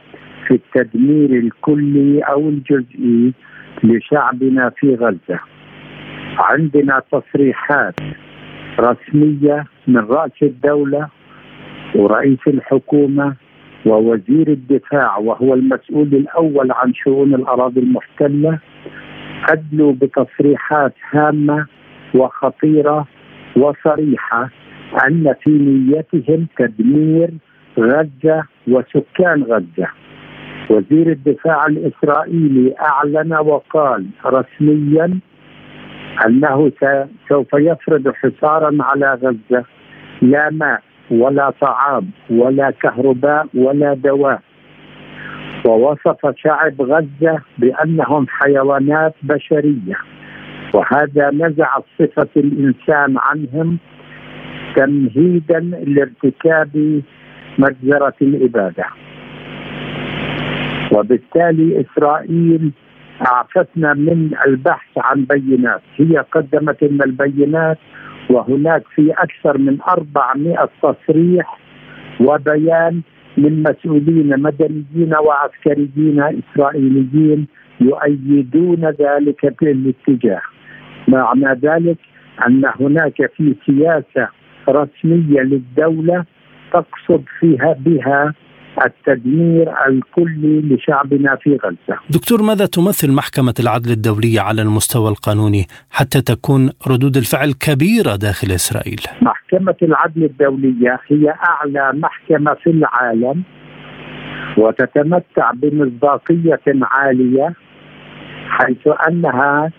في 0.48 0.54
التدمير 0.54 1.30
الكلي 1.30 2.20
أو 2.22 2.50
الجزئي 2.50 3.34
لشعبنا 3.84 4.70
في 4.70 4.96
غزة. 4.96 5.40
عندنا 6.38 7.02
تصريحات 7.12 7.96
رسمية 8.80 9.66
من 9.88 9.98
رأس 9.98 10.44
الدولة 10.44 11.08
ورئيس 11.96 12.40
الحكومة 12.48 13.36
ووزير 13.86 14.48
الدفاع 14.48 15.18
وهو 15.18 15.54
المسؤول 15.54 16.08
الأول 16.08 16.72
عن 16.72 16.94
شؤون 16.94 17.34
الأراضي 17.36 17.80
المحتلة 17.80 18.60
أدلوا 19.50 19.94
بتصريحات 19.94 20.94
هامة 21.12 21.66
وخطيرة 22.16 23.08
وصريحة 23.56 24.50
أن 25.08 25.34
في 25.44 25.50
نيتهم 25.50 26.48
تدمير 26.58 27.30
غزة 27.80 28.44
وسكان 28.68 29.44
غزة. 29.44 29.88
وزير 30.70 31.12
الدفاع 31.12 31.66
الإسرائيلي 31.66 32.76
أعلن 32.82 33.34
وقال 33.34 34.06
رسميا 34.26 35.20
أنه 36.26 36.72
سوف 37.30 37.54
يفرض 37.54 38.14
حصارا 38.14 38.78
على 38.80 39.14
غزة. 39.14 39.64
لا 40.22 40.50
ماء 40.50 40.82
ولا 41.12 41.50
طعام 41.50 42.10
ولا 42.30 42.72
كهرباء 42.72 43.48
ولا 43.54 43.94
دواء. 43.94 44.42
ووصف 45.66 46.34
شعب 46.38 46.82
غزة 46.82 47.42
بأنهم 47.58 48.28
حيوانات 48.28 49.16
بشرية. 49.24 49.98
وهذا 50.74 51.32
نزع 51.34 51.78
صفة 52.00 52.30
الإنسان 52.38 53.16
عنهم 53.18 53.78
تمهيدا 54.76 55.60
لارتكاب 55.86 57.02
مجزرة 57.58 58.14
الإبادة. 58.22 58.86
وبالتالي 60.92 61.82
إسرائيل 61.86 62.72
أعفتنا 63.28 63.94
من 63.94 64.32
البحث 64.48 64.98
عن 64.98 65.26
بينات. 65.26 65.82
هي 65.98 66.18
قدمت 66.18 66.84
لنا 66.84 67.06
البينات 67.06 67.78
وهناك 68.30 68.84
في 68.96 69.12
أكثر 69.12 69.58
من 69.58 69.78
400 69.82 70.70
تصريح 70.82 71.60
وبيان 72.20 73.02
من 73.38 73.64
مسؤولين 73.64 74.40
مدنيين 74.42 75.14
وعسكريين 75.26 76.24
إسرائيليين 76.24 77.48
يؤيدون 77.82 78.86
ذلك 78.86 79.64
الاتجاه 79.64 80.42
معنى 81.08 81.60
ذلك 81.64 81.98
أن 82.48 82.64
هناك 82.80 83.32
في 83.38 83.56
سياسة 83.66 84.30
رسمية 84.70 85.42
للدولة 85.42 86.26
تقصد 86.74 87.24
فيها 87.40 87.76
بها 87.80 88.34
التدمير 88.86 89.74
الكلي 89.88 90.62
لشعبنا 90.62 91.36
في 91.36 91.58
غزة. 91.64 92.00
دكتور 92.10 92.42
ماذا 92.42 92.66
تمثل 92.66 93.12
محكمة 93.12 93.54
العدل 93.60 93.92
الدولية 93.92 94.42
على 94.42 94.62
المستوى 94.62 95.10
القانوني 95.10 95.66
حتى 95.92 96.22
تكون 96.22 96.70
ردود 96.88 97.18
الفعل 97.18 97.54
كبيرة 97.54 98.16
داخل 98.16 98.52
إسرائيل؟ 98.52 99.02
محكمة 99.22 99.76
العدل 99.82 100.24
الدولية 100.24 101.00
هي 101.08 101.34
أعلى 101.50 102.00
محكمة 102.00 102.54
في 102.54 102.70
العالم 102.70 103.44
وتتمتع 104.58 105.52
بمصداقية 105.52 106.62
عالية 106.68 107.54
حيث 108.50 108.88
أنها 109.08 109.72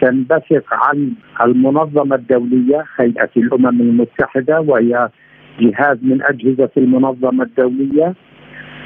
تنبثق 0.00 0.64
عن 0.72 1.12
المنظمة 1.42 2.16
الدولية 2.16 2.84
هيئة 2.96 3.30
الأمم 3.36 3.80
المتحدة 3.80 4.60
وهي 4.60 5.08
جهاز 5.60 5.98
من 6.02 6.22
أجهزة 6.22 6.70
المنظمة 6.76 7.44
الدولية. 7.44 8.14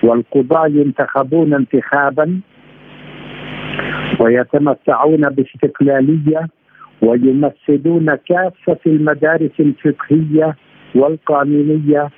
والقضاه 0.03 0.67
ينتخبون 0.67 1.55
انتخابا 1.55 2.41
ويتمتعون 4.21 5.29
باستقلالية 5.29 6.49
ويمثلون 7.03 8.15
كافة 8.15 8.79
المدارس 8.87 9.61
الفقهية 9.61 10.57
والقانونية 10.95 12.09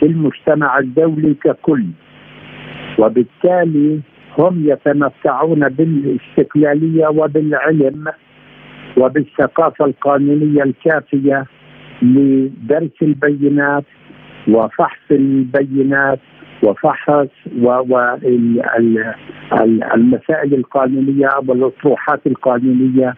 في 0.00 0.06
المجتمع 0.06 0.78
الدولي 0.78 1.34
ككل. 1.34 1.84
وبالتالي 2.98 4.00
هم 4.38 4.68
يتمتعون 4.68 5.68
بالاستقلالية 5.68 7.08
وبالعلم 7.08 8.04
وبالثقافة 8.96 9.84
القانونية 9.84 10.62
الكافية 10.62 11.46
لدرس 12.02 13.02
البينات 13.02 13.84
وفحص 14.48 15.10
البينات 15.10 16.18
وفحص 16.62 17.28
والمسائل 17.62 18.54
القانونية 20.54 21.28
والاطروحات 21.48 22.26
القانونية 22.26 23.14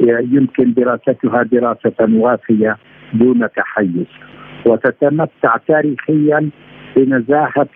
يمكن 0.00 0.74
دراستها 0.74 1.42
دراسة 1.42 1.94
وافية 2.00 2.76
دون 3.12 3.48
تحيز. 3.56 4.06
وتتمتع 4.66 5.56
تاريخيا 5.68 6.50
بنزاهة 6.96 7.68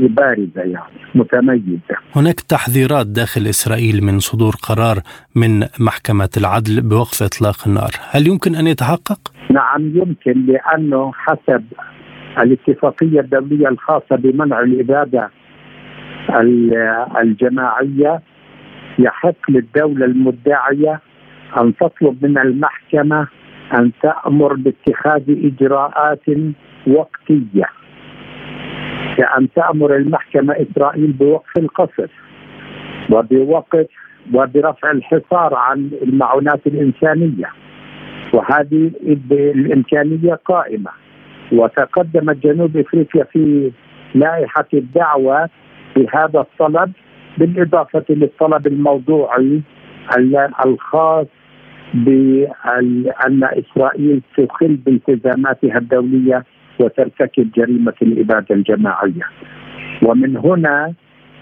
بارزه 0.00 0.60
يعني 0.60 0.98
متميزه. 1.14 1.96
هناك 2.16 2.40
تحذيرات 2.40 3.06
داخل 3.06 3.46
إسرائيل 3.46 4.04
من 4.04 4.18
صدور 4.18 4.54
قرار 4.68 4.96
من 5.34 5.60
محكمة 5.80 6.28
العدل 6.36 6.80
بوقف 6.80 7.22
إطلاق 7.22 7.68
النار، 7.68 7.90
هل 8.10 8.26
يمكن 8.26 8.54
أن 8.54 8.66
يتحقق؟ 8.66 9.18
نعم 9.50 9.96
يمكن 9.96 10.46
لأنه 10.46 11.12
حسب 11.12 11.64
الاتفاقية 12.38 13.20
الدولية 13.20 13.68
الخاصة 13.68 14.16
بمنع 14.16 14.60
الإبادة 14.60 15.30
الجماعية 17.22 18.20
يحق 18.98 19.50
للدولة 19.50 20.06
المدعية 20.06 21.00
أن 21.60 21.76
تطلب 21.76 22.24
من 22.26 22.38
المحكمة 22.38 23.28
أن 23.78 23.92
تأمر 24.02 24.54
باتخاذ 24.54 25.22
إجراءات 25.28 26.24
وقتية 26.86 27.66
كأن 29.16 29.48
تأمر 29.56 29.96
المحكمة 29.96 30.54
إسرائيل 30.54 31.12
بوقف 31.12 31.58
القصف 31.58 32.10
وبوقف 33.10 33.86
وبرفع 34.34 34.90
الحصار 34.90 35.54
عن 35.54 35.90
المعونات 36.02 36.66
الإنسانية. 36.66 37.50
وهذه 38.32 38.90
الإمكانية 39.32 40.34
قائمة. 40.34 40.90
وتقدمت 41.52 42.36
جنوب 42.36 42.76
أفريقيا 42.76 43.24
في 43.24 43.70
لائحة 44.14 44.66
الدعوة 44.74 45.48
بهذا 45.96 46.40
الطلب 46.40 46.92
بالإضافة 47.38 48.04
للطلب 48.10 48.66
الموضوعي 48.66 49.60
الخاص 50.66 51.26
بأن 51.94 53.40
إسرائيل 53.44 54.22
تخل 54.36 54.76
بالتزاماتها 54.76 55.78
الدولية 55.78 56.44
وترتكب 56.80 57.50
جريمة 57.56 57.94
الإبادة 58.02 58.54
الجماعية. 58.54 59.26
ومن 60.02 60.36
هنا 60.36 60.92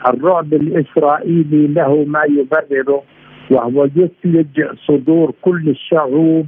الرعب 0.09 0.55
الإسرائيلي 0.55 1.67
له 1.67 2.05
ما 2.09 2.23
يبرره 2.25 3.03
وهو 3.51 3.85
يثلج 3.97 4.63
صدور 4.87 5.33
كل 5.43 5.69
الشعوب 5.69 6.47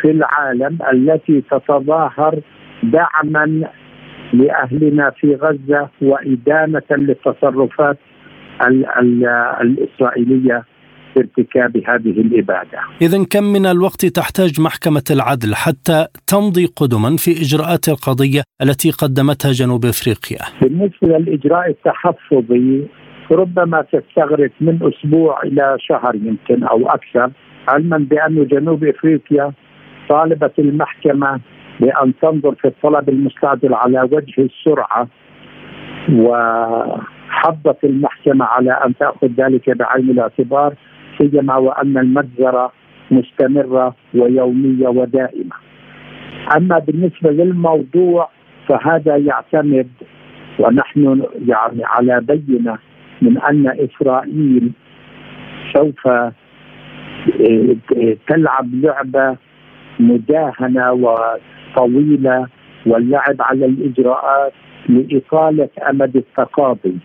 في 0.00 0.10
العالم 0.10 0.78
التي 0.92 1.40
تتظاهر 1.40 2.40
دعما 2.82 3.68
لأهلنا 4.32 5.10
في 5.10 5.34
غزة 5.34 5.88
وإدانة 6.02 6.82
للتصرفات 6.90 7.96
الإسرائيلية 9.60 10.64
ارتكاب 11.16 11.76
هذه 11.76 12.20
الإبادة. 12.20 12.78
إذا 13.02 13.24
كم 13.24 13.44
من 13.44 13.66
الوقت 13.66 14.06
تحتاج 14.06 14.60
محكمة 14.60 15.04
العدل 15.10 15.54
حتى 15.54 16.06
تمضي 16.26 16.66
قدما 16.66 17.16
في 17.16 17.30
إجراءات 17.30 17.88
القضية 17.88 18.42
التي 18.62 18.90
قدمتها 18.90 19.52
جنوب 19.52 19.84
أفريقيا؟ 19.84 20.38
بالنسبة 20.62 21.08
للإجراء 21.18 21.70
التحفظي 21.70 22.86
ربما 23.30 23.84
تستغرق 23.92 24.50
من 24.60 24.78
أسبوع 24.82 25.42
إلى 25.42 25.76
شهر 25.78 26.14
يمكن 26.14 26.64
أو 26.64 26.88
أكثر 26.88 27.30
علما 27.68 27.98
بأن 27.98 28.46
جنوب 28.46 28.84
أفريقيا 28.84 29.52
طالبت 30.08 30.58
المحكمة 30.58 31.40
بأن 31.80 32.12
تنظر 32.22 32.54
في 32.54 32.68
الطلب 32.68 33.08
المستعجل 33.08 33.74
على 33.74 34.00
وجه 34.00 34.34
السرعة 34.38 35.08
وحضت 36.12 37.84
المحكمة 37.84 38.44
على 38.44 38.72
أن 38.72 38.94
تأخذ 38.96 39.26
ذلك 39.26 39.70
بعين 39.70 40.10
الاعتبار 40.10 40.74
سيما 41.18 41.56
وأن 41.56 41.98
المجزره 41.98 42.72
مستمره 43.10 43.94
ويومية 44.14 44.88
ودائمة. 44.88 45.54
أما 46.56 46.78
بالنسبة 46.78 47.30
للموضوع 47.30 48.28
فهذا 48.68 49.16
يعتمد 49.16 49.88
ونحن 50.58 51.22
يعني 51.48 51.84
على 51.84 52.20
بينة 52.20 52.78
من 53.22 53.38
أن 53.38 53.66
إسرائيل 53.68 54.70
سوف 55.74 56.06
آه، 56.06 56.30
تلعب 58.28 58.74
لعبة 58.74 59.36
مداهنة 60.00 60.92
وطويلة 60.92 62.46
واللعب 62.86 63.36
على 63.40 63.66
الإجراءات 63.66 64.52
لإطالة 64.88 65.68
أمد 65.90 66.16
التقاضي 66.16 66.96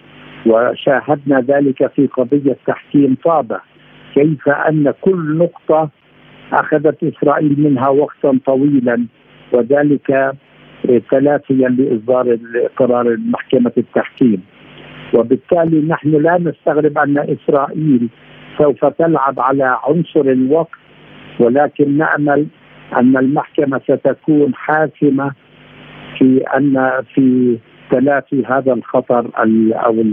وشاهدنا 0.45 1.39
ذلك 1.39 1.87
في 1.87 2.07
قضية 2.07 2.57
تحكيم 2.67 3.17
طابة 3.23 3.59
كيف 4.15 4.49
أن 4.49 4.93
كل 5.01 5.37
نقطة 5.37 5.89
أخذت 6.53 7.03
إسرائيل 7.03 7.55
منها 7.59 7.89
وقتا 7.89 8.39
طويلا 8.45 9.05
وذلك 9.51 10.33
تلافيا 11.11 11.69
لإصدار 11.69 12.37
قرار 12.77 13.17
محكمه 13.17 13.71
التحكيم. 13.77 14.43
وبالتالي 15.13 15.81
نحن 15.87 16.09
لا 16.09 16.37
نستغرب 16.37 16.97
أن 16.97 17.17
إسرائيل 17.17 18.09
سوف 18.57 18.85
تلعب 18.85 19.39
على 19.39 19.77
عنصر 19.83 20.21
الوقت 20.21 20.79
ولكن 21.39 21.97
نأمل 21.97 22.47
أن 22.97 23.17
المحكمة 23.17 23.79
ستكون 23.79 24.55
حاسمه 24.55 25.31
في 26.17 26.43
أن 26.57 26.91
في 27.13 27.57
تلافي 27.91 28.45
هذا 28.45 28.73
الخطر 28.73 29.27
أو 29.85 30.03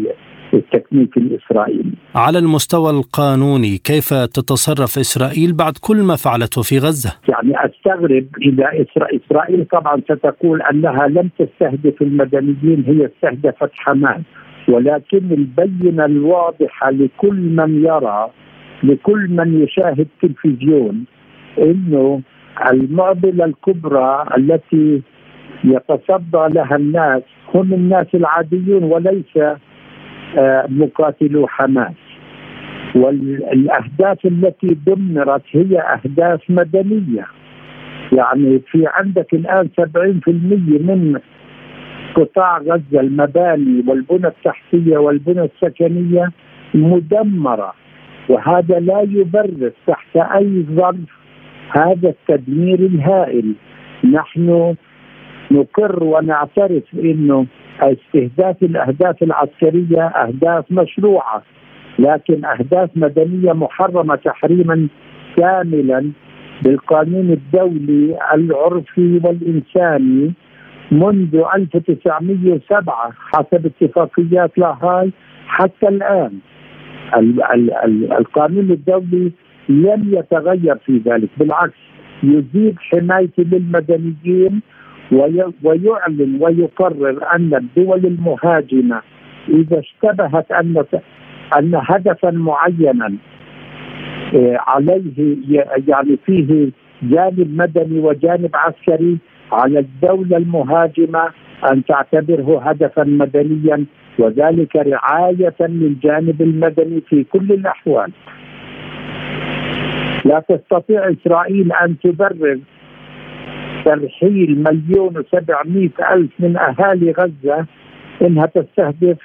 التكنيك 0.55 1.17
الإسرائيلي. 1.17 1.93
على 2.15 2.39
المستوى 2.39 2.91
القانوني 2.91 3.79
كيف 3.79 4.09
تتصرف 4.15 4.99
إسرائيل 4.99 5.53
بعد 5.53 5.73
كل 5.81 5.97
ما 5.97 6.17
فعلته 6.17 6.63
في 6.63 6.79
غزة؟ 6.79 7.13
يعني 7.29 7.53
أستغرب 7.67 8.27
إذا 8.43 8.69
إسرائيل 9.17 9.65
طبعا 9.73 10.01
ستقول 10.01 10.63
أنها 10.63 11.07
لم 11.07 11.31
تستهدف 11.39 12.03
المدنيين 12.03 12.85
هي 12.87 13.07
استهدفت 13.07 13.71
حماس 13.75 14.21
ولكن 14.69 15.33
البينه 15.33 16.05
الواضحه 16.05 16.91
لكل 16.91 17.37
من 17.37 17.85
يرى 17.85 18.31
لكل 18.83 19.29
من 19.31 19.63
يشاهد 19.63 20.07
تلفزيون 20.23 21.05
إنه 21.59 22.21
المعضلة 22.71 23.45
الكبرى 23.45 24.25
التي 24.37 25.03
يتصدى 25.65 26.55
لها 26.55 26.77
الناس 26.77 27.23
هم 27.55 27.73
الناس 27.75 28.07
العاديون 28.15 28.85
وليس 28.85 29.39
مقاتلو 30.69 31.47
حماس. 31.47 31.95
والأهداف 32.95 34.27
التي 34.27 34.77
دمرت 34.87 35.43
هي 35.53 35.81
أهداف 35.81 36.41
مدنية. 36.49 37.27
يعني 38.13 38.59
في 38.59 38.85
عندك 38.87 39.35
الآن 39.35 39.69
70% 39.77 40.29
من 40.79 41.21
قطاع 42.15 42.59
غزة 42.59 43.01
المباني 43.01 43.85
والبنى 43.87 44.27
التحتية 44.27 44.99
والبنى 44.99 45.45
السكنية 45.45 46.33
مدمرة. 46.75 47.73
وهذا 48.29 48.81
لا 48.81 49.01
يبرر 49.01 49.73
تحت 49.87 50.17
أي 50.17 50.65
ظرف 50.71 51.19
هذا 51.71 52.09
التدمير 52.09 52.79
الهائل. 52.79 53.53
نحن 54.13 54.75
نقر 55.51 56.05
ونعترف 56.05 56.83
إنه 56.95 57.47
استهداف 57.83 58.63
الأهداف 58.63 59.23
العسكرية 59.23 60.03
أهداف 60.03 60.65
مشروعة 60.71 61.43
لكن 61.99 62.45
أهداف 62.45 62.91
مدنية 62.97 63.53
محرمة 63.53 64.15
تحريما 64.15 64.89
كاملا 65.37 66.11
بالقانون 66.63 67.31
الدولي 67.31 68.19
العرفي 68.35 69.21
والإنساني 69.25 70.33
منذ 70.93 71.43
1907 71.55 73.13
حسب 73.33 73.67
اتفاقيات 73.67 74.59
لاهاي 74.59 75.11
حتى 75.47 75.89
الآن. 75.89 76.39
القانون 78.19 78.71
الدولي 78.71 79.33
لم 79.69 80.03
يتغير 80.13 80.77
في 80.87 80.99
ذلك 81.07 81.29
بالعكس 81.37 81.79
يزيد 82.23 82.77
حمايته 82.79 83.43
للمدنيين 83.43 84.61
ويعلن 85.13 86.39
ويقرر 86.41 87.19
أن 87.35 87.55
الدول 87.55 88.07
المهاجمة 88.07 89.03
إذا 89.49 89.79
اشتبهت 89.79 90.53
أن 90.53 90.85
أن 91.59 91.75
هدفا 91.75 92.31
معينا 92.31 93.15
آه، 94.35 94.59
عليه 94.67 95.37
يعني 95.89 96.19
فيه 96.27 96.71
جانب 97.03 97.57
مدني 97.57 97.99
وجانب 97.99 98.51
عسكري 98.55 99.19
على 99.53 99.79
الدولة 99.79 100.37
المهاجمة 100.37 101.29
أن 101.73 101.85
تعتبره 101.85 102.61
هدفا 102.63 103.05
مدنيا 103.05 103.85
وذلك 104.19 104.77
رعاية 104.77 105.55
للجانب 105.61 106.43
المدني 106.43 107.01
في 107.01 107.25
كل 107.25 107.53
الأحوال. 107.53 108.13
لا 110.25 110.45
تستطيع 110.49 111.11
إسرائيل 111.11 111.73
أن 111.73 111.99
تبرر 111.99 112.59
ترحيل 113.89 114.63
مليون 114.63 115.19
وسبعمائة 115.19 115.91
ألف 116.15 116.31
من 116.39 116.57
أهالي 116.57 117.13
غزة 117.13 117.67
إنها 118.23 118.47
تستهدف 118.47 119.19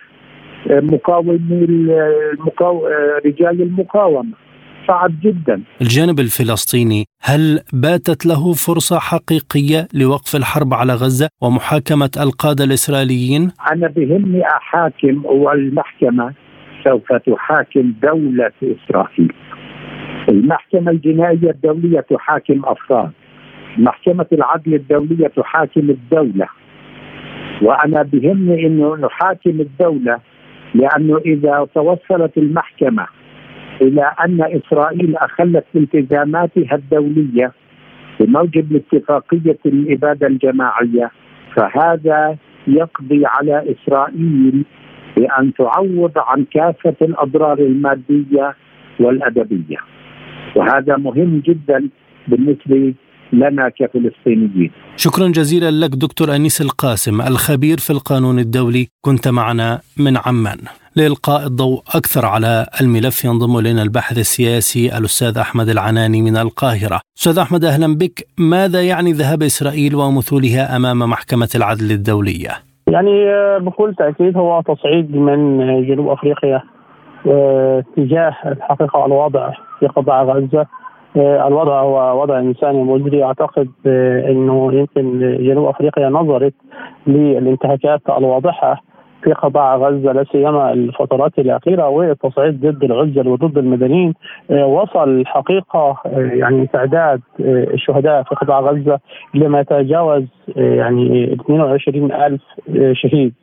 مقاومي 0.69 1.39
المقاو... 1.49 2.87
رجال 3.25 3.61
المقاومة. 3.61 4.33
صعب 4.87 5.11
جدا. 5.23 5.61
الجانب 5.81 6.19
الفلسطيني 6.19 7.05
هل 7.21 7.59
باتت 7.73 8.25
له 8.25 8.53
فرصة 8.53 8.99
حقيقية 8.99 9.87
لوقف 9.93 10.35
الحرب 10.35 10.73
على 10.73 10.93
غزة 10.93 11.27
ومحاكمة 11.41 12.11
القادة 12.17 12.63
الإسرائيليين؟ 12.63 13.51
أنا 13.71 13.87
بهمني 13.87 14.41
أحاكم 14.47 15.25
والمحكمة 15.25 16.33
سوف 16.83 17.13
تحاكم 17.13 17.93
دولة 18.03 18.51
إسرائيل. 18.63 19.33
المحكمة 20.29 20.91
الجنائية 20.91 21.49
الدولية 21.49 21.99
تحاكم 21.99 22.61
أفراد. 22.65 23.11
محكمة 23.77 24.25
العدل 24.33 24.73
الدولية 24.73 25.27
تحاكم 25.27 25.89
الدولة. 25.89 26.47
وأنا 27.61 28.01
بهمني 28.03 28.67
أنه 28.67 28.95
نحاكم 28.95 29.49
الدولة 29.61 30.19
لأنه 30.75 31.17
إذا 31.17 31.67
توصلت 31.75 32.37
المحكمة 32.37 33.07
إلى 33.81 34.11
أن 34.25 34.41
إسرائيل 34.41 35.17
أخلت 35.17 35.65
بالتزاماتها 35.73 36.75
الدولية 36.75 37.51
بموجب 38.19 38.71
الاتفاقية 38.71 39.57
الإبادة 39.65 40.27
الجماعية 40.27 41.11
فهذا 41.55 42.37
يقضي 42.67 43.23
على 43.25 43.63
إسرائيل 43.71 44.65
بأن 45.17 45.53
تعوض 45.53 46.11
عن 46.17 46.45
كافة 46.51 46.95
الأضرار 47.01 47.59
المادية 47.59 48.55
والأدبية. 48.99 49.77
وهذا 50.55 50.97
مهم 50.97 51.41
جدا 51.45 51.89
بالنسبة 52.27 52.93
لنا 53.33 53.69
كفلسطينيين. 53.69 54.71
شكرا 54.95 55.27
جزيلا 55.27 55.71
لك 55.85 55.89
دكتور 55.89 56.35
أنيس 56.35 56.61
القاسم 56.61 57.21
الخبير 57.21 57.77
في 57.77 57.89
القانون 57.89 58.39
الدولي. 58.39 58.87
كنت 59.01 59.27
معنا 59.27 59.79
من 59.97 60.17
عمان. 60.25 60.57
لإلقاء 60.95 61.47
الضوء 61.47 61.81
أكثر 61.95 62.25
على 62.25 62.65
الملف 62.81 63.25
ينضم 63.25 63.57
إلينا 63.57 63.83
الباحث 63.83 64.17
السياسي 64.17 64.97
الأستاذ 64.97 65.37
أحمد 65.37 65.69
العناني 65.69 66.21
من 66.21 66.37
القاهرة. 66.37 66.99
أستاذ 67.17 67.37
أحمد 67.39 67.65
أهلا 67.65 67.97
بك. 67.97 68.27
ماذا 68.37 68.81
يعني 68.81 69.11
ذهاب 69.11 69.43
إسرائيل 69.43 69.95
ومثولها 69.95 70.75
أمام 70.75 70.99
محكمة 70.99 71.49
العدل 71.55 71.91
الدولية؟ 71.91 72.49
يعني 72.87 73.25
بكل 73.59 73.95
تأكيد 73.97 74.37
هو 74.37 74.61
تصعيد 74.61 75.15
من 75.15 75.57
جنوب 75.87 76.07
أفريقيا 76.07 76.63
تجاه 77.97 78.35
الحقيقة 78.45 79.05
الوضع 79.05 79.51
في 79.79 79.87
قطاع 79.87 80.23
غزة. 80.23 80.65
الوضع 81.17 81.81
هو 81.81 82.21
وضع 82.21 82.39
إنساني 82.39 82.83
مزري 82.83 83.23
أعتقد 83.23 83.69
إنه 84.29 84.73
يمكن 84.73 85.19
جنوب 85.39 85.67
أفريقيا 85.67 86.09
نظرت 86.09 86.53
للانتهاكات 87.07 88.01
الواضحة 88.09 88.83
في 89.23 89.33
قطاع 89.33 89.75
غزة 89.75 90.11
لا 90.11 90.23
سيما 90.31 90.73
الفترات 90.73 91.39
الأخيرة 91.39 91.89
والتصعيد 91.89 92.65
ضد 92.65 92.83
العزل 92.83 93.27
وضد 93.27 93.57
المدنيين. 93.57 94.13
وصل 94.49 95.09
الحقيقة 95.09 95.97
يعني 96.15 96.67
تعداد 96.67 97.21
الشهداء 97.39 98.23
في 98.23 98.35
قطاع 98.35 98.59
غزة 98.59 98.99
لما 99.33 99.59
يتجاوز 99.59 100.23
يعني 100.55 101.33
22 101.33 102.11
ألف 102.11 102.41
شهيد. 102.93 103.33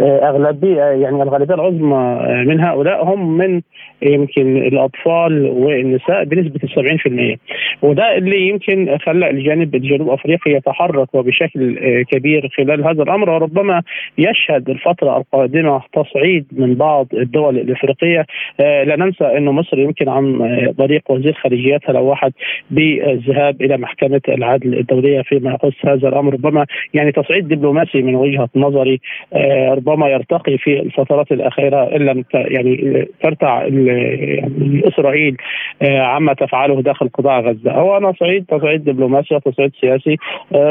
اغلبيه 0.00 0.82
يعني 0.82 1.22
الغالبية 1.22 1.54
العظمى 1.54 2.18
من 2.44 2.60
هؤلاء 2.60 3.04
هم 3.04 3.36
من 3.36 3.60
يمكن 4.02 4.56
الأطفال 4.56 5.46
والنساء 5.46 6.24
بنسبة 6.24 6.60
70% 7.34 7.38
وده 7.82 8.16
اللي 8.16 8.48
يمكن 8.48 8.98
خلى 8.98 9.30
الجانب 9.30 9.74
الجنوب 9.74 10.08
أفريقي 10.08 10.50
يتحرك 10.50 11.14
وبشكل 11.14 11.78
كبير 12.10 12.48
خلال 12.56 12.86
هذا 12.86 13.02
الأمر. 13.02 13.30
وربما 13.30 13.82
يشهد 14.18 14.70
الفترة 14.70 15.16
القادمة 15.16 15.82
تصعيد 15.92 16.46
من 16.52 16.74
بعض 16.74 17.06
الدول 17.14 17.58
الأفريقية. 17.58 18.26
لا 18.58 18.96
ننسى 18.96 19.24
انه 19.24 19.52
مصر 19.52 19.78
يمكن 19.78 20.08
عن 20.08 20.38
طريق 20.78 21.10
وزير 21.10 21.32
خارجيتها 21.32 21.92
لوحد 21.92 22.32
بالذهاب 22.70 23.62
إلى 23.62 23.76
محكمة 23.76 24.20
العدل 24.28 24.78
الدولية 24.78 25.22
فيما 25.22 25.50
يخص 25.54 25.86
هذا 25.86 26.08
الأمر. 26.08 26.32
ربما 26.32 26.66
يعني 26.94 27.12
تصعيد 27.12 27.48
دبلوماسي 27.48 28.02
من 28.02 28.14
وجهة 28.14 28.48
نظري 28.56 29.00
ربما 29.72 30.08
يرتقي 30.08 30.58
في 30.58 30.80
الفترات 30.80 31.32
الأخيرة 31.32 31.96
إن 31.96 32.06
لم 32.06 32.24
يعني 32.34 33.04
ترتع 33.22 33.62
يعني 33.62 34.88
إسرائيل 34.88 35.36
عما 35.82 36.32
تفعله 36.34 36.82
داخل 36.82 37.08
قطاع 37.08 37.40
غزة، 37.40 37.72
هو 37.72 37.96
أنا 37.96 38.12
صعيد 38.12 38.44
تصعيد 38.44 38.84
دبلوماسي 38.84 39.34
وتصعيد 39.34 39.72
سياسي 39.80 40.16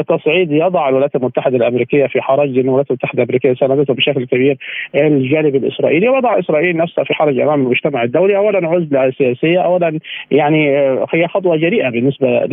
تصعيد 0.08 0.52
يضع 0.52 0.88
الولايات 0.88 1.16
المتحدة 1.16 1.56
الأمريكية 1.56 2.06
في 2.06 2.22
حرج 2.22 2.48
لأن 2.50 2.64
الولايات 2.64 2.90
المتحدة 2.90 3.22
الأمريكية 3.22 3.54
ساندته 3.54 3.94
بشكل 3.94 4.26
كبير 4.26 4.56
الجانب 4.94 5.54
الإسرائيلي. 5.54 6.08
وضع 6.08 6.38
إسرائيل 6.38 6.76
نفسها 6.76 7.04
في 7.04 7.14
حرج 7.14 7.38
أمام 7.40 7.62
المجتمع 7.62 8.02
الدولي 8.02 8.36
اولا 8.36 8.68
عزلة 8.68 9.10
سياسية 9.10 9.58
اولا 9.58 9.98
يعني 10.30 10.68
هي 11.14 11.28
خطوة 11.28 11.56
جريئة 11.56 11.88
بالنسبة 11.88 12.44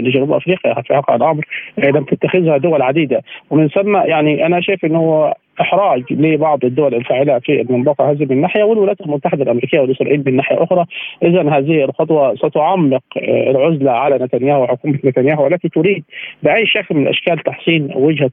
لجنوب 0.00 0.32
أفريقيا 0.32 0.74
في 0.74 0.92
واقع 0.92 1.14
الأمر 1.14 1.44
لم 1.78 2.04
تتخذها 2.04 2.56
دول 2.56 2.82
عديدة. 2.82 3.22
ومن 3.50 3.68
ثم 3.68 3.96
يعني 3.96 4.46
أنا 4.46 4.60
شايف 4.60 4.84
إنه 4.84 5.32
إحراج 5.60 6.02
لبعض 6.10 6.64
الدول 6.64 6.94
الفاعلة 6.94 7.38
في 7.38 7.60
المنطقة 7.60 8.10
هذه 8.10 8.26
من 8.30 8.40
ناحية 8.40 8.62
والولايات 8.62 9.00
المتحدة 9.00 9.42
الأمريكية 9.42 9.80
والاسرائيل 9.80 10.22
من 10.26 10.36
ناحية 10.36 10.62
أخرى، 10.62 10.84
اذا 11.22 11.50
هذه 11.50 11.84
الخطوة 11.84 12.34
ستعمق 12.34 13.02
العزلة 13.26 13.90
على 13.90 14.24
نتنياهو 14.24 14.62
وحكومة 14.62 14.98
نتنياهو 15.04 15.44
والتي 15.44 15.68
تريد 15.68 16.04
بأي 16.42 16.66
شكل 16.66 16.94
من 16.94 17.02
الأشكال 17.02 17.38
تحسين 17.38 17.90
وجهة 17.94 18.30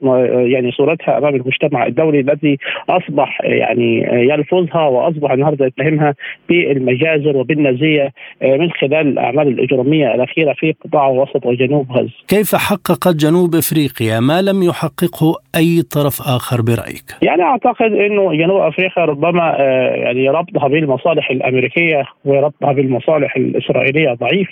يعني 0.54 0.72
صورتها 0.72 1.18
أمام 1.18 1.36
المجتمع 1.36 1.86
الدولي 1.86 2.20
الذي 2.20 2.58
أصبح 2.90 3.42
يعني 3.44 4.04
يلفظها 4.12 4.88
وأصبح 4.88 5.32
النهارده 5.32 5.66
يتهمها 5.66 6.16
بالمجازر 6.50 7.38
وبالنزيه 7.38 8.12
من 8.42 8.72
خلال 8.72 9.08
الأعمال 9.08 9.48
الإجرامية 9.48 10.16
الأخيرة 10.16 10.54
في 10.54 10.74
قطاع 10.86 11.08
وسط 11.08 11.46
وجنوب 11.46 11.92
غزة. 11.92 12.14
كيف 12.28 12.56
حققت 12.56 13.16
جنوب 13.16 13.56
إفريقيا 13.56 14.20
ما 14.20 14.42
لم 14.42 14.64
يحققه 14.64 15.36
أي 15.56 15.82
طرف 15.82 16.22
آخر 16.22 16.62
برأيك؟ 16.62 17.13
يعني 17.22 17.44
أعتقد 17.44 17.94
إنه 17.94 18.34
جنوب 18.34 18.62
أفريقيا 18.62 19.06
ربما 19.06 19.56
يعني 19.96 20.30
ربطها 20.30 20.68
بالمصالح 20.68 21.32
الأمريكية 21.32 22.04
وربطها 22.26 22.74
بالمصالح 22.74 23.36
الإسرائيلية 23.36 24.14
ضعيف. 24.14 24.48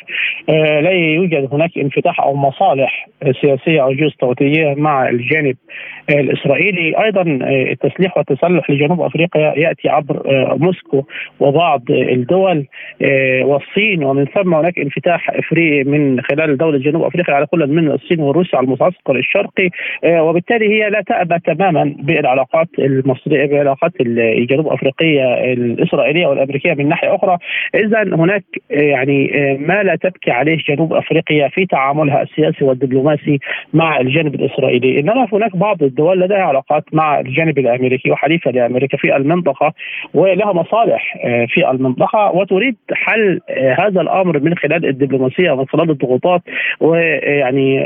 لا 0.81 0.91
يوجد 0.91 1.49
هناك 1.53 1.77
انفتاح 1.77 2.21
أو 2.21 2.35
مصالح 2.35 3.07
سياسية 3.41 3.83
أو 3.83 3.93
جيوستراتيجية 3.93 4.73
مع 4.77 5.09
الجانب 5.09 5.55
الإسرائيلي. 6.09 7.03
أيضا 7.03 7.21
التسليح 7.71 8.17
والتسلح 8.17 8.69
لجنوب 8.69 9.01
أفريقيا 9.01 9.53
يأتي 9.57 9.89
عبر 9.89 10.23
موسكو 10.57 11.03
وبعض 11.39 11.81
الدول. 11.89 12.65
والصين 13.41 14.03
ومن 14.03 14.25
ثم 14.25 14.53
هناك 14.53 14.79
انفتاح 14.79 15.29
افريقي 15.29 15.83
من 15.83 16.21
خلال 16.21 16.57
دولة 16.57 16.77
جنوب 16.77 17.03
أفريقيا 17.03 17.35
على 17.35 17.45
كل 17.45 17.67
من 17.67 17.91
الصين 17.91 18.19
وروسيا 18.19 18.57
على 18.57 18.65
المعسكر 18.65 19.15
الشرقي. 19.15 19.69
وبالتالي 20.05 20.69
هي 20.69 20.89
لا 20.89 21.01
تأبى 21.01 21.39
تماما 21.39 21.95
بالعلاقات 21.99 22.50
المصرية 22.79 23.45
بالعلاقات 23.45 23.91
الجنوب 24.01 24.67
أفريقية 24.67 25.53
الإسرائيلية 25.53 26.27
والامريكيه 26.27 26.73
من 26.73 26.89
ناحية 26.89 27.15
أخرى. 27.15 27.37
اذا 27.75 28.03
هناك 28.03 28.43
يعني 28.69 29.31
ما 29.59 29.83
لا 29.83 29.95
تبكي 29.95 30.31
عليه 30.31 30.57
جنوب 30.69 30.93
أفريقيا 30.93 31.47
في 31.47 31.65
تعاملها 31.65 32.21
السياسي 32.21 32.63
والدبلوماسي 32.65 33.39
مع 33.73 33.99
الجانب 33.99 34.35
الإسرائيلي. 34.35 34.99
إنما 34.99 35.27
هناك 35.33 35.55
بعض 35.55 35.83
الدول 35.83 36.19
لديها 36.19 36.37
علاقات 36.43 36.83
مع 36.93 37.19
الجانب 37.19 37.59
الأمريكي 37.59 38.11
وحليفة 38.11 38.51
لأمريكا 38.51 38.97
في 38.97 39.15
المنطقة 39.15 39.73
ولها 40.13 40.53
مصالح 40.53 41.17
في 41.47 41.71
المنطقة 41.71 42.31
وتريد 42.35 42.75
حل 42.93 43.39
هذا 43.79 44.01
الأمر 44.01 44.39
من 44.39 44.55
خلال 44.55 44.85
الدبلوماسية 44.85 45.51
ومن 45.51 45.65
خلال 45.65 45.89
الضغوطات 45.89 46.41
ويعني 46.79 47.79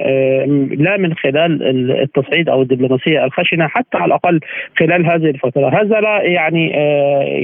لا 0.75 0.97
من 0.97 1.13
خلال 1.13 1.62
التصعيد 2.01 2.49
أو 2.49 2.62
الدبلوماسية 2.62 3.25
الخشنة 3.25 3.67
حتى 3.67 3.97
على 3.97 4.06
الأقل 4.06 4.39
خلال 4.78 5.06
هذه 5.06 5.30
الفترة، 5.30 5.70
هذا 5.70 6.00
لا 6.00 6.22
يعني 6.22 6.65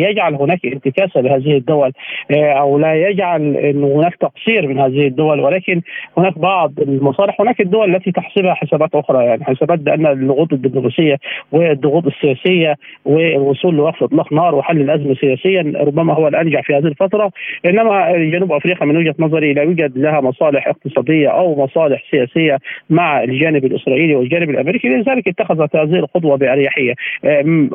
يجعل 0.10 0.36
هناك 0.36 0.66
انتكاسة 0.66 1.22
لهذه 1.22 1.58
الدول 1.58 1.92
أو 2.32 2.80
لا 2.80 2.96
يجعل 3.10 3.56
انه 3.56 3.88
هناك 3.88 4.16
تقصير 4.16 4.68
من 4.68 4.80
هذه 4.80 5.08
الدول 5.08 5.40
ولكن 5.40 5.82
هناك 6.18 6.40
بعض 6.40 6.74
المصالح، 6.80 7.42
هناك 7.42 7.62
الدول 7.62 7.96
التي 7.96 8.12
تحسبها 8.12 8.54
حسابات 8.54 8.96
أخرى 8.96 9.26
يعني 9.26 9.44
حسابات 9.44 9.80
بأن 9.80 10.08
الضغوط 10.08 10.54
الدبلوماسية 10.54 11.18
والضغوط 11.52 12.06
السياسية 12.06 12.76
والوصول 13.06 13.76
لوقف 13.76 14.04
إطلاق 14.04 14.34
نار 14.34 14.56
وحل 14.56 14.82
الأزمة 14.82 15.14
سياسيا 15.14 15.74
ربما 15.76 16.14
هو 16.14 16.28
الانجع 16.28 16.62
في 16.62 16.74
هذه 16.74 16.88
الفترة، 16.88 17.32
إنما 17.66 18.12
جنوب 18.18 18.52
أفريقيا 18.52 18.86
من 18.86 18.98
وجهة 18.98 19.16
نظري 19.20 19.54
لا 19.54 19.64
يوجد 19.64 19.98
لها 19.98 20.22
مصالح 20.22 20.68
اقتصادية 20.68 21.28
أو 21.30 21.64
مصالح 21.64 22.04
سياسية 22.12 22.58
مع 22.90 23.24
الجانب 23.24 23.66
الإسرائيلي 23.66 24.16
والجانب 24.16 24.50
الأمريكي، 24.50 24.88
لذلك 24.90 25.28
اتخذت 25.28 25.76
هذه 25.76 25.96
الخطوة 25.96 26.38
بأريحية، 26.38 26.94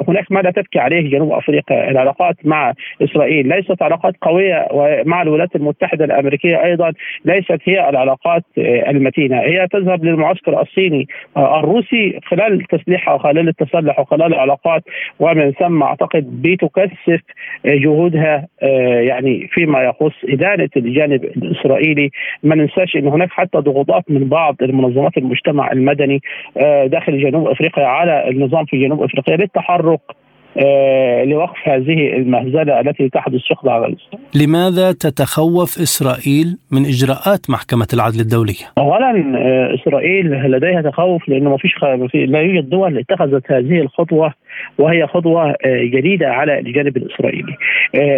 هناك 0.09 0.33
ما 0.33 0.41
لا 0.41 0.51
تبكي 0.51 0.79
عليه 0.79 1.11
جنوب 1.11 1.33
أفريقيا؟ 1.33 1.91
العلاقات 1.91 2.37
مع 2.45 2.73
إسرائيل 3.03 3.49
ليست 3.49 3.83
علاقات 3.83 4.15
قوية 4.21 4.67
ومع 4.73 5.23
الولايات 5.23 5.57
المتحدة 5.57 6.05
الأمريكية 6.05 6.65
أيضا 6.65 6.93
ليست 7.25 7.59
هي 7.65 7.89
العلاقات 7.89 8.43
المتينة. 8.59 9.41
هي 9.41 9.67
تذهب 9.73 10.05
للمعسكر 10.05 10.61
الصيني 10.63 11.09
الروسي 11.37 12.21
خلال 12.25 12.53
التسليح 12.61 13.09
وخلال 13.09 13.49
التسلح 13.49 14.01
وخلال 14.01 14.27
العلاقات 14.35 14.83
ومن 15.21 15.53
ثم 15.53 15.83
أعتقد 15.83 16.43
بتكثف 16.43 17.21
جهودها 17.65 18.47
يعني 19.01 19.49
فيما 19.51 19.83
يخص 19.83 20.15
إدانة 20.29 20.69
الجانب 20.77 21.25
الإسرائيلي. 21.25 22.11
ما 22.43 22.55
ننساش 22.55 22.97
إن 22.97 23.07
هناك 23.09 23.31
حتى 23.31 23.59
ضغوطات 23.59 24.05
من 24.09 24.29
بعض 24.29 24.57
المنظمات 24.63 25.19
المجتمع 25.19 25.73
المدني 25.73 26.21
داخل 26.87 27.19
جنوب 27.21 27.49
أفريقيا 27.49 27.87
على 27.87 28.29
النظام 28.29 28.65
في 28.65 28.79
جنوب 28.85 29.03
أفريقيا. 29.03 29.16
للتحرك 29.29 30.01
آه 30.59 31.25
لوقف 31.25 31.69
هذه 31.69 32.17
المهزلة 32.17 32.81
التي 32.81 33.09
تحدث 33.09 33.41
في 33.49 33.55
قطاع 33.55 33.79
غزه. 33.79 33.97
لماذا 34.35 34.93
تتخوف 34.93 35.79
إسرائيل 35.79 36.59
من 36.71 36.85
إجراءات 36.85 37.51
محكمة 37.51 37.87
العدل 37.95 38.21
الدولية؟ 38.21 38.67
اولا 38.79 39.39
آه 39.39 39.75
إسرائيل 39.75 40.27
لديها 40.27 40.83
تخوف 40.91 41.29
لأنه 41.29 41.51
ما 41.51 41.57
فيش 41.57 41.73
لا 42.15 42.41
يوجد 42.41 42.71
دول 42.71 42.99
اتخذت 42.99 43.53
هذه 43.53 43.81
الخطوة 43.81 44.33
وهي 44.79 45.07
خطوة 45.07 45.55
جديدة 45.67 46.29
على 46.33 46.59
الجانب 46.59 46.97
الإسرائيلي. 46.97 47.55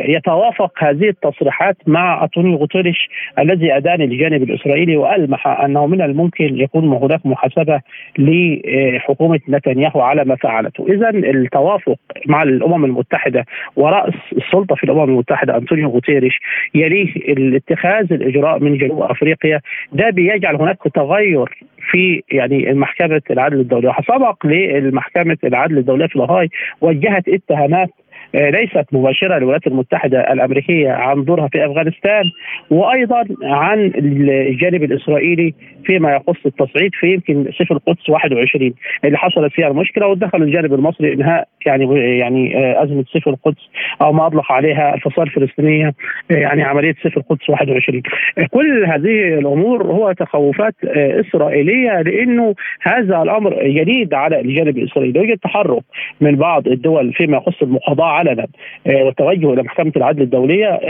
يتوافق 0.08 0.84
هذه 0.84 1.08
التصريحات 1.08 1.76
مع 1.86 2.22
أنطونيو 2.22 2.56
غوتيريش 2.56 3.08
الذي 3.38 3.76
أدان 3.76 4.02
الجانب 4.02 4.42
الإسرائيلي 4.42 4.96
وألمح 4.96 5.46
أنه 5.46 5.86
من 5.86 6.02
الممكن 6.02 6.58
يكون 6.60 6.84
هناك 6.92 7.26
محاسبة 7.26 7.80
لحكومة 8.18 9.40
نتنياهو 9.48 10.00
على 10.00 10.24
ما 10.24 10.36
فعلته، 10.36 10.86
اذا 10.88 11.10
التوافق 11.10 11.96
مع 12.26 12.42
الأمم 12.42 12.84
المتحدة 12.84 13.44
ورأس 13.76 14.14
السلطة 14.36 14.74
في 14.74 14.84
الأمم 14.84 15.04
المتحدة 15.04 15.56
أنطونيو 15.56 15.88
غوتيريش 15.88 16.40
يليه 16.74 17.08
اتخاذ 17.56 18.12
الإجراء 18.12 18.58
من 18.58 18.78
جنوب 18.78 19.02
أفريقيا 19.02 19.60
ده 19.92 20.10
بيجعل 20.10 20.56
هناك 20.56 20.78
تغير 20.94 21.58
في 21.90 22.22
يعني 22.32 22.74
محكمة 22.74 23.22
العدل 23.30 23.60
الدولية 23.60 23.88
وسبق 23.88 24.46
لمحكمه 24.46 25.38
العدل 25.44 25.78
الدولية 25.78 26.06
في 26.06 26.18
لاهاي 26.18 26.50
وجهت 26.80 27.28
اتهامات 27.28 27.88
ليست 28.34 28.84
مباشرة 28.92 29.38
للولايات 29.38 29.66
المتحدة 29.66 30.32
الأمريكية 30.32 30.90
عن 30.90 31.24
دورها 31.24 31.48
في 31.48 31.66
أفغانستان 31.66 32.24
وأيضا 32.70 33.24
عن 33.42 33.92
الجانب 34.24 34.82
الإسرائيلي 34.82 35.54
فيما 35.84 36.14
يخص 36.14 36.46
التصعيد 36.46 36.90
في 36.94 37.12
يمكن 37.12 37.52
سيف 37.58 37.72
القدس 37.72 38.08
21 38.08 38.72
اللي 39.04 39.18
حصلت 39.18 39.52
فيها 39.52 39.68
المشكلة 39.68 40.06
ودخل 40.06 40.42
الجانب 40.42 40.74
المصري 40.74 41.12
إنهاء 41.12 41.48
يعني 41.66 42.18
يعني 42.18 42.52
أزمة 42.82 43.04
سيف 43.12 43.28
القدس 43.28 43.68
أو 44.02 44.12
ما 44.12 44.26
أطلق 44.26 44.52
عليها 44.52 44.94
الفصائل 44.94 45.28
الفلسطينية 45.28 45.94
يعني 46.30 46.62
عملية 46.62 46.94
سيف 47.02 47.16
القدس 47.16 47.50
21 47.50 48.02
كل 48.50 48.84
هذه 48.84 49.38
الأمور 49.38 49.86
هو 49.86 50.12
تخوفات 50.12 50.74
إسرائيلية 50.94 52.02
لأنه 52.02 52.54
هذا 52.82 53.22
الأمر 53.22 53.64
جديد 53.64 54.14
على 54.14 54.40
الجانب 54.40 54.78
الإسرائيلي 54.78 55.20
يوجد 55.20 55.38
تحرك 55.38 55.82
من 56.20 56.36
بعض 56.36 56.68
الدول 56.68 57.12
فيما 57.12 57.36
يخص 57.36 57.62
المقاضاه 57.62 58.17
علنا 58.18 58.46
والتوجه 58.86 59.52
إلى 59.52 59.62
محكمة 59.62 59.92
العدل 59.96 60.22
الدولية 60.22 60.80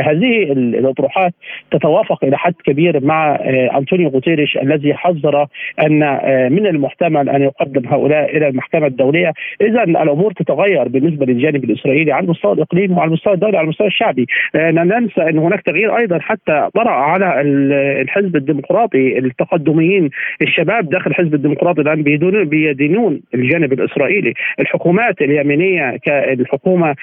هذه 0.00 0.42
الأطروحات 0.52 1.32
تتوافق 1.70 2.24
إلى 2.24 2.38
حد 2.38 2.54
كبير 2.64 3.04
مع 3.04 3.38
أنطونيو 3.76 4.08
غوتيريش 4.08 4.56
الذي 4.56 4.94
حذر 4.94 5.46
أن 5.86 5.98
من 6.52 6.66
المحتمل 6.66 7.28
أن 7.28 7.42
يقدم 7.42 7.88
هؤلاء 7.88 8.36
إلى 8.36 8.48
المحكمة 8.48 8.86
الدولية. 8.86 9.32
اذا 9.60 9.82
الأمور 9.82 10.32
تتغير 10.32 10.88
بالنسبة 10.88 11.26
للجانب 11.26 11.64
الإسرائيلي 11.64 12.12
على 12.12 12.24
المستوى 12.24 12.52
الاقليمي 12.52 12.94
وعلى 12.94 13.08
المستوى 13.08 13.34
الدولي 13.34 13.56
على 13.56 13.64
المستوى 13.64 13.86
الشعبي. 13.86 14.26
لا 14.54 14.70
ننسى 14.84 15.22
إن 15.22 15.38
هناك 15.38 15.60
تغيير 15.62 15.96
أيضا 15.96 16.18
حتى 16.18 16.68
طرأ 16.74 16.90
على 16.90 17.40
الحزب 18.02 18.36
الديمقراطي 18.36 19.18
التقدميين 19.18 20.10
الشباب 20.42 20.88
داخل 20.88 21.10
الحزب 21.10 21.34
الديمقراطي 21.34 21.80
الآن 21.80 22.02
بيدينون 22.02 23.20
الجانب 23.34 23.72
الإسرائيلي. 23.72 24.34
الحكومات 24.60 25.22
اليمينية 25.22 25.96
كالحكومة 25.96 26.69
الحكومة 26.70 26.96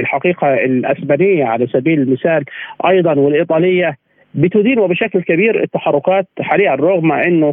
الحقيقة 0.00 0.54
الأسبانية 0.54 1.44
على 1.44 1.66
سبيل 1.66 2.00
المثال 2.00 2.44
أيضا 2.86 3.14
والإيطالية 3.14 3.96
بتدين 4.34 4.78
وبشكل 4.78 5.22
كبير 5.22 5.62
التحركات 5.62 6.26
حاليا 6.40 6.74
رغم 6.74 7.12
إنه 7.12 7.52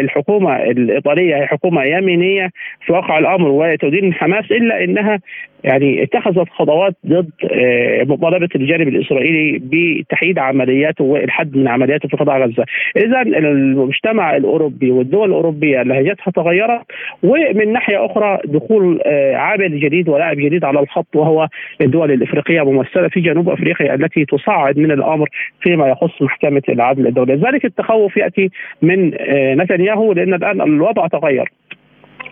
الحكومة 0.00 0.56
الإيطالية 0.62 1.36
هي 1.36 1.46
حكومة 1.46 1.84
يمينية 1.84 2.50
في 2.86 2.92
واقع 2.92 3.18
الأمر 3.18 3.48
وتدين 3.48 4.14
حماس 4.14 4.44
إلا 4.50 4.84
إنها 4.84 5.18
يعني 5.64 6.02
اتخذت 6.02 6.48
خطوات 6.48 6.94
ضد 7.06 7.30
مطالبة 8.08 8.48
الجانب 8.54 8.88
الإسرائيلي 8.88 9.58
بتحييد 9.62 10.38
عملياته 10.38 11.04
والحد 11.04 11.56
من 11.56 11.68
عملياته 11.68 12.08
في 12.08 12.16
قطاع 12.16 12.38
غزة. 12.38 12.64
اذا 12.96 13.22
المجتمع 13.22 14.36
الأوروبي 14.36 14.90
والدول 14.90 15.28
الأوروبية 15.28 15.82
لهجتها 15.82 16.30
تغيرت 16.30 16.80
ومن 17.22 17.72
ناحية 17.72 18.06
أخرى 18.06 18.38
دخول 18.44 19.00
عامل 19.34 19.80
جديد 19.80 20.08
ولاعب 20.08 20.36
جديد 20.36 20.64
على 20.64 20.80
الخط 20.80 21.16
وهو 21.16 21.48
الدول 21.80 22.10
الإفريقية 22.12 22.62
ممثلة 22.62 23.08
في 23.08 23.20
جنوب 23.20 23.48
أفريقيا 23.48 23.94
التي 23.94 24.24
تصعد 24.24 24.78
من 24.78 24.90
الأمر 24.90 25.28
فيما 25.60 25.88
يخص 25.88 26.01
محكمة 26.20 26.62
العدل 26.68 27.06
الدولية، 27.06 27.34
ذلك 27.34 27.64
التخوف 27.64 28.16
يأتي 28.16 28.50
من 28.82 29.10
نتنياهو 29.60 30.12
لأن 30.12 30.34
الآن 30.34 30.60
الوضع 30.60 31.06
تغير. 31.06 31.52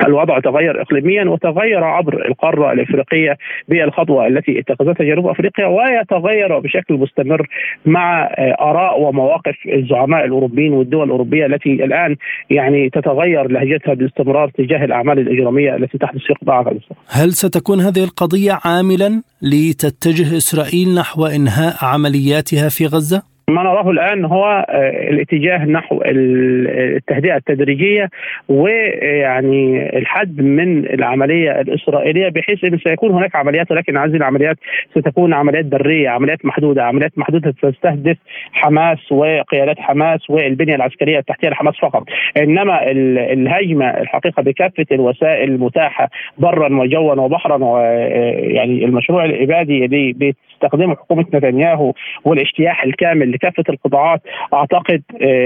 الوضع 0.07 0.39
تغير 0.41 0.83
اقليميا 0.83 1.25
وتغير 1.25 1.85
عبر 1.85 2.27
القارة 2.29 2.73
الإفريقية 2.73 3.37
بالخطوة 3.69 4.27
التي 4.27 4.61
اتخذتها 4.61 5.05
جنوب 5.05 5.27
أفريقيا 5.27 5.67
ويتغير 5.67 6.59
بشكل 6.59 6.95
مستمر 6.95 7.47
مع 7.87 8.35
آراء 8.61 9.01
ومواقف 9.01 9.55
الزعماء 9.67 10.25
الأوروبيين 10.25 10.73
والدول 10.73 11.05
الأوروبية 11.05 11.47
التي 11.47 11.73
الآن 11.73 12.17
يعني 12.51 12.91
تتغير 12.91 13.51
لهجتها 13.51 13.95
باستمرار 13.95 14.49
تجاه 14.49 14.85
الأعمال 14.85 15.19
الإجرامية 15.19 15.77
التي 15.77 15.99
تحدث 15.99 16.21
في 16.21 16.35
قطاع 16.35 16.61
غزه. 16.61 16.97
هل 17.09 17.33
ستكون 17.33 17.81
هذه 17.81 18.05
القضية 18.05 18.59
عاملا 18.65 19.23
لتتجه 19.43 20.37
إسرائيل 20.37 20.95
نحو 20.95 21.27
إنهاء 21.27 21.75
عملياتها 21.83 22.69
في 22.69 22.87
غزة؟ 22.87 23.30
ما 23.51 23.63
نراه 23.63 23.91
الآن 23.91 24.25
هو 24.25 24.67
الاتجاه 25.11 25.65
نحو 25.65 26.03
التهدئة 26.07 27.37
التدريجية 27.37 28.09
ويعني 28.49 29.91
الحد 29.99 30.41
من 30.41 30.87
العملية 30.87 31.61
الإسرائيلية 31.61 32.29
بحيث 32.29 32.65
إن 32.65 32.79
سيكون 32.79 33.11
هناك 33.11 33.37
عمليات 33.37 33.71
ولكن 33.71 33.97
هذه 33.97 34.17
العمليات 34.17 34.57
ستكون 34.91 35.35
عمليات 35.35 35.65
برية، 35.65 36.09
عمليات 36.09 36.45
محدودة، 36.45 36.85
عمليات 36.85 37.19
محدودة 37.19 37.55
تستهدف 37.63 38.17
حماس 38.53 39.13
وقيادات 39.13 39.79
حماس 39.79 40.31
والبنية 40.31 40.75
العسكرية 40.75 41.19
التحتية 41.19 41.49
لحماس 41.49 41.75
فقط، 41.83 42.05
إنما 42.37 42.91
الهجمة 43.33 43.91
الحقيقة 43.91 44.43
بكافة 44.43 44.87
الوسائل 44.93 45.51
المتاحة 45.51 46.09
برا 46.39 46.77
وجوا 46.81 47.15
وبحرا 47.15 47.65
ويعني 47.65 48.85
المشروع 48.85 49.25
الإبادي 49.25 49.85
اللي 49.85 50.35
بتستخدمه 50.61 50.95
حكومة 50.95 51.25
نتنياهو 51.35 51.93
والاجتياح 52.25 52.85
الكامل 52.85 53.33
لكافة 53.33 53.65
القطاعات 53.69 54.21
أعتقد 54.55 55.03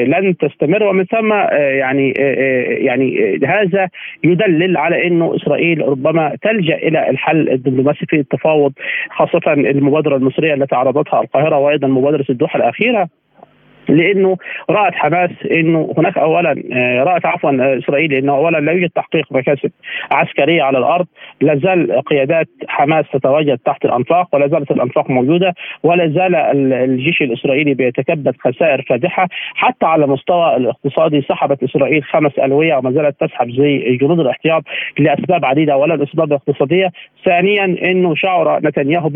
لن 0.06 0.36
تستمر. 0.36 0.82
ومن 0.82 1.04
ثم 1.04 1.32
يعني 1.52 2.10
يعني 2.86 3.38
هذا 3.46 3.88
يدلل 4.24 4.76
على 4.76 5.06
إنه 5.06 5.36
إسرائيل 5.36 5.88
ربما 5.88 6.36
تلجأ 6.42 6.76
إلى 6.76 7.10
الحل 7.10 7.48
الدبلوماسي 7.48 8.06
في 8.06 8.16
التفاوض 8.16 8.72
خاصة 9.10 9.52
المبادرة 9.52 10.16
المصرية 10.16 10.54
التي 10.54 10.74
عرضتها 10.74 11.20
القاهرة 11.20 11.58
وأيضا 11.58 11.88
مبادرة 11.88 12.24
الدوحة 12.30 12.56
الأخيرة. 12.56 13.08
لأنه 13.88 14.36
رأت 14.70 14.94
حماس 14.94 15.30
إنه 15.50 15.94
هناك 15.98 16.18
اولا 16.18 16.54
رأت 17.04 17.26
عفوا 17.26 17.78
إسرائيل 17.78 18.12
إنه 18.12 18.32
اولا 18.32 18.58
لا 18.58 18.72
يوجد 18.72 18.90
تحقيق 18.90 19.32
مكاسب 19.32 19.70
عسكريه 20.10 20.62
على 20.62 20.78
الأرض 20.78 21.06
لا 21.40 21.56
زال 21.56 22.02
قيادات 22.02 22.48
حماس 22.68 23.04
تتواجد 23.12 23.58
تحت 23.58 23.84
الأنفاق 23.84 24.28
ولا 24.34 24.48
زالت 24.48 24.70
الأنفاق 24.70 25.10
موجودة 25.10 25.54
ولا 25.82 26.08
زال 26.08 26.34
الجيش 26.72 27.22
الإسرائيلي 27.22 27.74
بيتكبد 27.74 28.34
خسائر 28.40 28.82
فادحة. 28.82 29.28
حتى 29.54 29.86
على 29.86 30.04
المستوى 30.04 30.56
الاقتصادي 30.56 31.22
سحبت 31.22 31.62
إسرائيل 31.62 32.04
خمس 32.04 32.32
ألوية 32.38 32.76
وما 32.76 32.92
زالت 32.92 33.20
تسحب 33.20 33.50
زي 33.50 33.96
جنود 33.96 34.20
الاحتياط 34.20 34.62
لأسباب 34.98 35.44
عديدة 35.44 35.76
ولا 35.76 35.94
الأسباب 35.94 36.28
الاقتصادية. 36.28 36.90
ثانيا 37.24 37.64
إنه 37.64 38.14
شعر 38.14 38.60
نتنياهو 38.64 39.08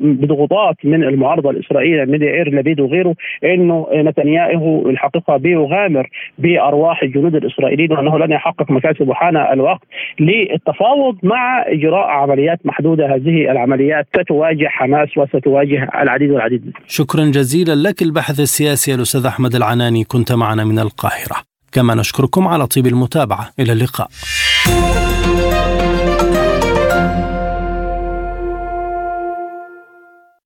بضغوطات 0.00 0.76
من 0.84 1.04
المعارضة 1.04 1.50
الإسرائيلية 1.50 2.04
من 2.04 2.22
يائير 2.22 2.54
لبيد 2.54 2.80
وغيره 2.80 3.14
إنه 3.44 3.86
نتنياهو 4.08 4.90
الحقيقة 4.90 5.36
بيغامر 5.36 6.08
بأرواح 6.38 7.02
الجنود 7.02 7.34
الإسرائيليين 7.34 7.92
وأنه 7.92 8.18
لن 8.18 8.32
يحقق 8.32 8.70
مكاسب 8.70 9.08
وحان 9.08 9.36
الوقت 9.36 9.82
للتفاوض 10.20 11.16
مع 11.22 11.64
إجراء 11.66 12.06
عمليات 12.06 12.58
محدودة. 12.64 13.14
هذه 13.14 13.50
العمليات 13.50 14.06
ستواجه 14.20 14.66
حماس 14.68 15.08
وستواجه 15.18 15.88
العديد 16.02 16.30
والعديد. 16.30 16.72
شكرا 16.86 17.24
جزيلا 17.24 17.88
لك 17.88 18.02
البحث 18.02 18.40
السياسي 18.40 18.94
الأستاذ 18.94 19.26
أحمد 19.26 19.54
العناني. 19.54 20.04
كنت 20.04 20.32
معنا 20.32 20.64
من 20.64 20.78
القاهرة. 20.78 21.36
كما 21.72 21.94
نشكركم 21.94 22.48
على 22.48 22.66
طيب 22.66 22.86
المتابعة. 22.86 23.48
إلى 23.60 23.72
اللقاء. 23.72 24.08